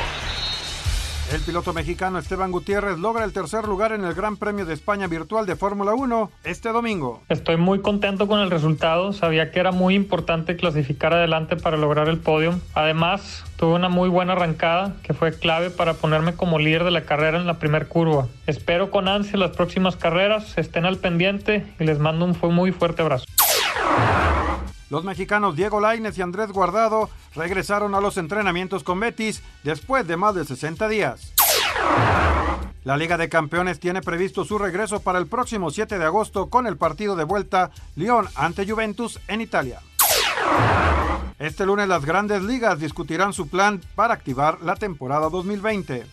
[1.30, 5.06] El piloto mexicano Esteban Gutiérrez logra el tercer lugar en el Gran Premio de España
[5.06, 7.20] Virtual de Fórmula 1 este domingo.
[7.28, 12.08] Estoy muy contento con el resultado, sabía que era muy importante clasificar adelante para lograr
[12.08, 12.58] el podio.
[12.72, 17.04] Además, tuve una muy buena arrancada que fue clave para ponerme como líder de la
[17.04, 18.28] carrera en la primera curva.
[18.46, 23.02] Espero con ansia las próximas carreras, estén al pendiente y les mando un muy fuerte
[23.02, 23.26] abrazo.
[24.90, 30.16] Los mexicanos Diego Laines y Andrés Guardado regresaron a los entrenamientos con Betis después de
[30.16, 31.32] más de 60 días.
[32.84, 36.66] La Liga de Campeones tiene previsto su regreso para el próximo 7 de agosto con
[36.66, 39.80] el partido de vuelta Lyon ante Juventus en Italia.
[41.38, 46.06] Este lunes las grandes ligas discutirán su plan para activar la temporada 2020.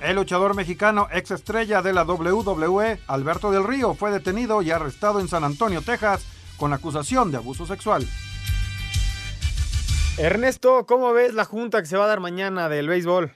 [0.00, 5.18] El luchador mexicano ex estrella de la WWE, Alberto del Río, fue detenido y arrestado
[5.18, 6.24] en San Antonio, Texas,
[6.56, 8.04] con acusación de abuso sexual.
[10.18, 13.32] Ernesto, ¿cómo ves la junta que se va a dar mañana del béisbol?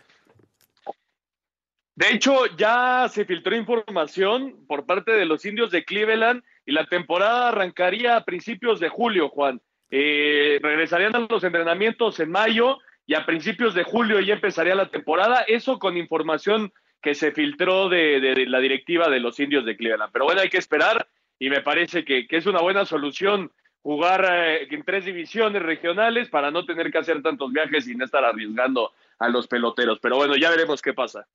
[1.97, 6.87] De hecho, ya se filtró información por parte de los indios de Cleveland y la
[6.87, 9.61] temporada arrancaría a principios de julio, Juan.
[9.91, 14.91] Eh, regresarían a los entrenamientos en mayo y a principios de julio ya empezaría la
[14.91, 15.43] temporada.
[15.49, 20.12] Eso con información que se filtró de, de la directiva de los indios de Cleveland.
[20.12, 21.09] Pero bueno, hay que esperar
[21.39, 26.51] y me parece que, es una buena solución jugar eh, en tres divisiones regionales para
[26.51, 29.99] no tener que hacer tantos viajes y no estar arriesgando a los peloteros.
[30.01, 31.26] Pero bueno, ya veremos qué pasa.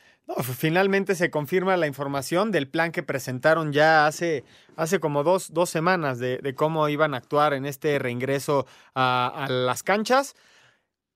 [0.58, 4.44] finalmente se confirma la información del plan que presentaron ya hace,
[4.76, 9.50] hace como dos, dos semanas de, cómo iban a actuar en este reingreso a, a
[9.50, 10.36] las canchas.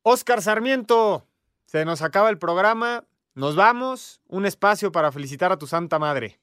[0.01, 1.25] Oscar Sarmiento,
[1.65, 3.03] se nos acaba el programa.
[3.35, 4.21] Nos vamos.
[4.27, 6.39] Un espacio para felicitar a tu Santa Madre.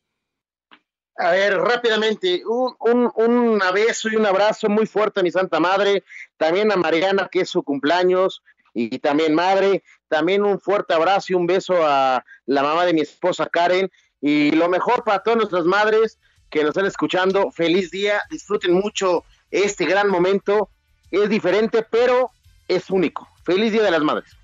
[1.17, 5.61] A ver, rápidamente, un, un, un, beso y un abrazo muy fuerte a mi Santa
[5.61, 6.03] Madre,
[6.37, 8.43] también a Mariana, que es su cumpleaños,
[8.75, 13.01] y también madre, también un fuerte abrazo y un beso a la mamá de mi
[13.03, 13.91] esposa Karen,
[14.21, 16.19] y lo mejor para todas nuestras madres
[16.51, 20.71] que nos están escuchando, feliz día, disfruten mucho este gran momento,
[21.11, 22.33] es diferente, pero
[22.67, 23.29] es único.
[23.45, 24.37] Feliz Día de las Madres.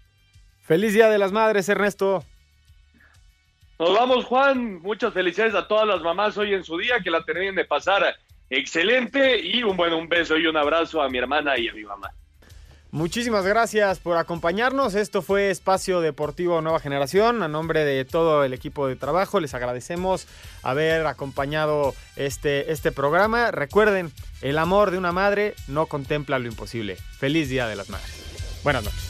[0.63, 2.25] Feliz Día de las Madres, Ernesto.
[3.81, 4.83] Nos vamos, Juan.
[4.83, 8.15] Muchas felicidades a todas las mamás hoy en su día, que la terminen de pasar
[8.51, 11.85] excelente y un bueno, un beso y un abrazo a mi hermana y a mi
[11.85, 12.11] mamá.
[12.91, 14.95] Muchísimas gracias por acompañarnos.
[14.95, 17.43] Esto fue Espacio Deportivo Nueva Generación.
[17.43, 20.29] A nombre de todo el equipo de trabajo, les agradecemos
[20.63, 23.51] haber acompañado este, este programa.
[23.51, 24.13] Recuerden,
[24.43, 26.97] el amor de una madre no contempla lo imposible.
[26.97, 28.61] Feliz Día de las Madres.
[28.63, 29.10] Buenas noches.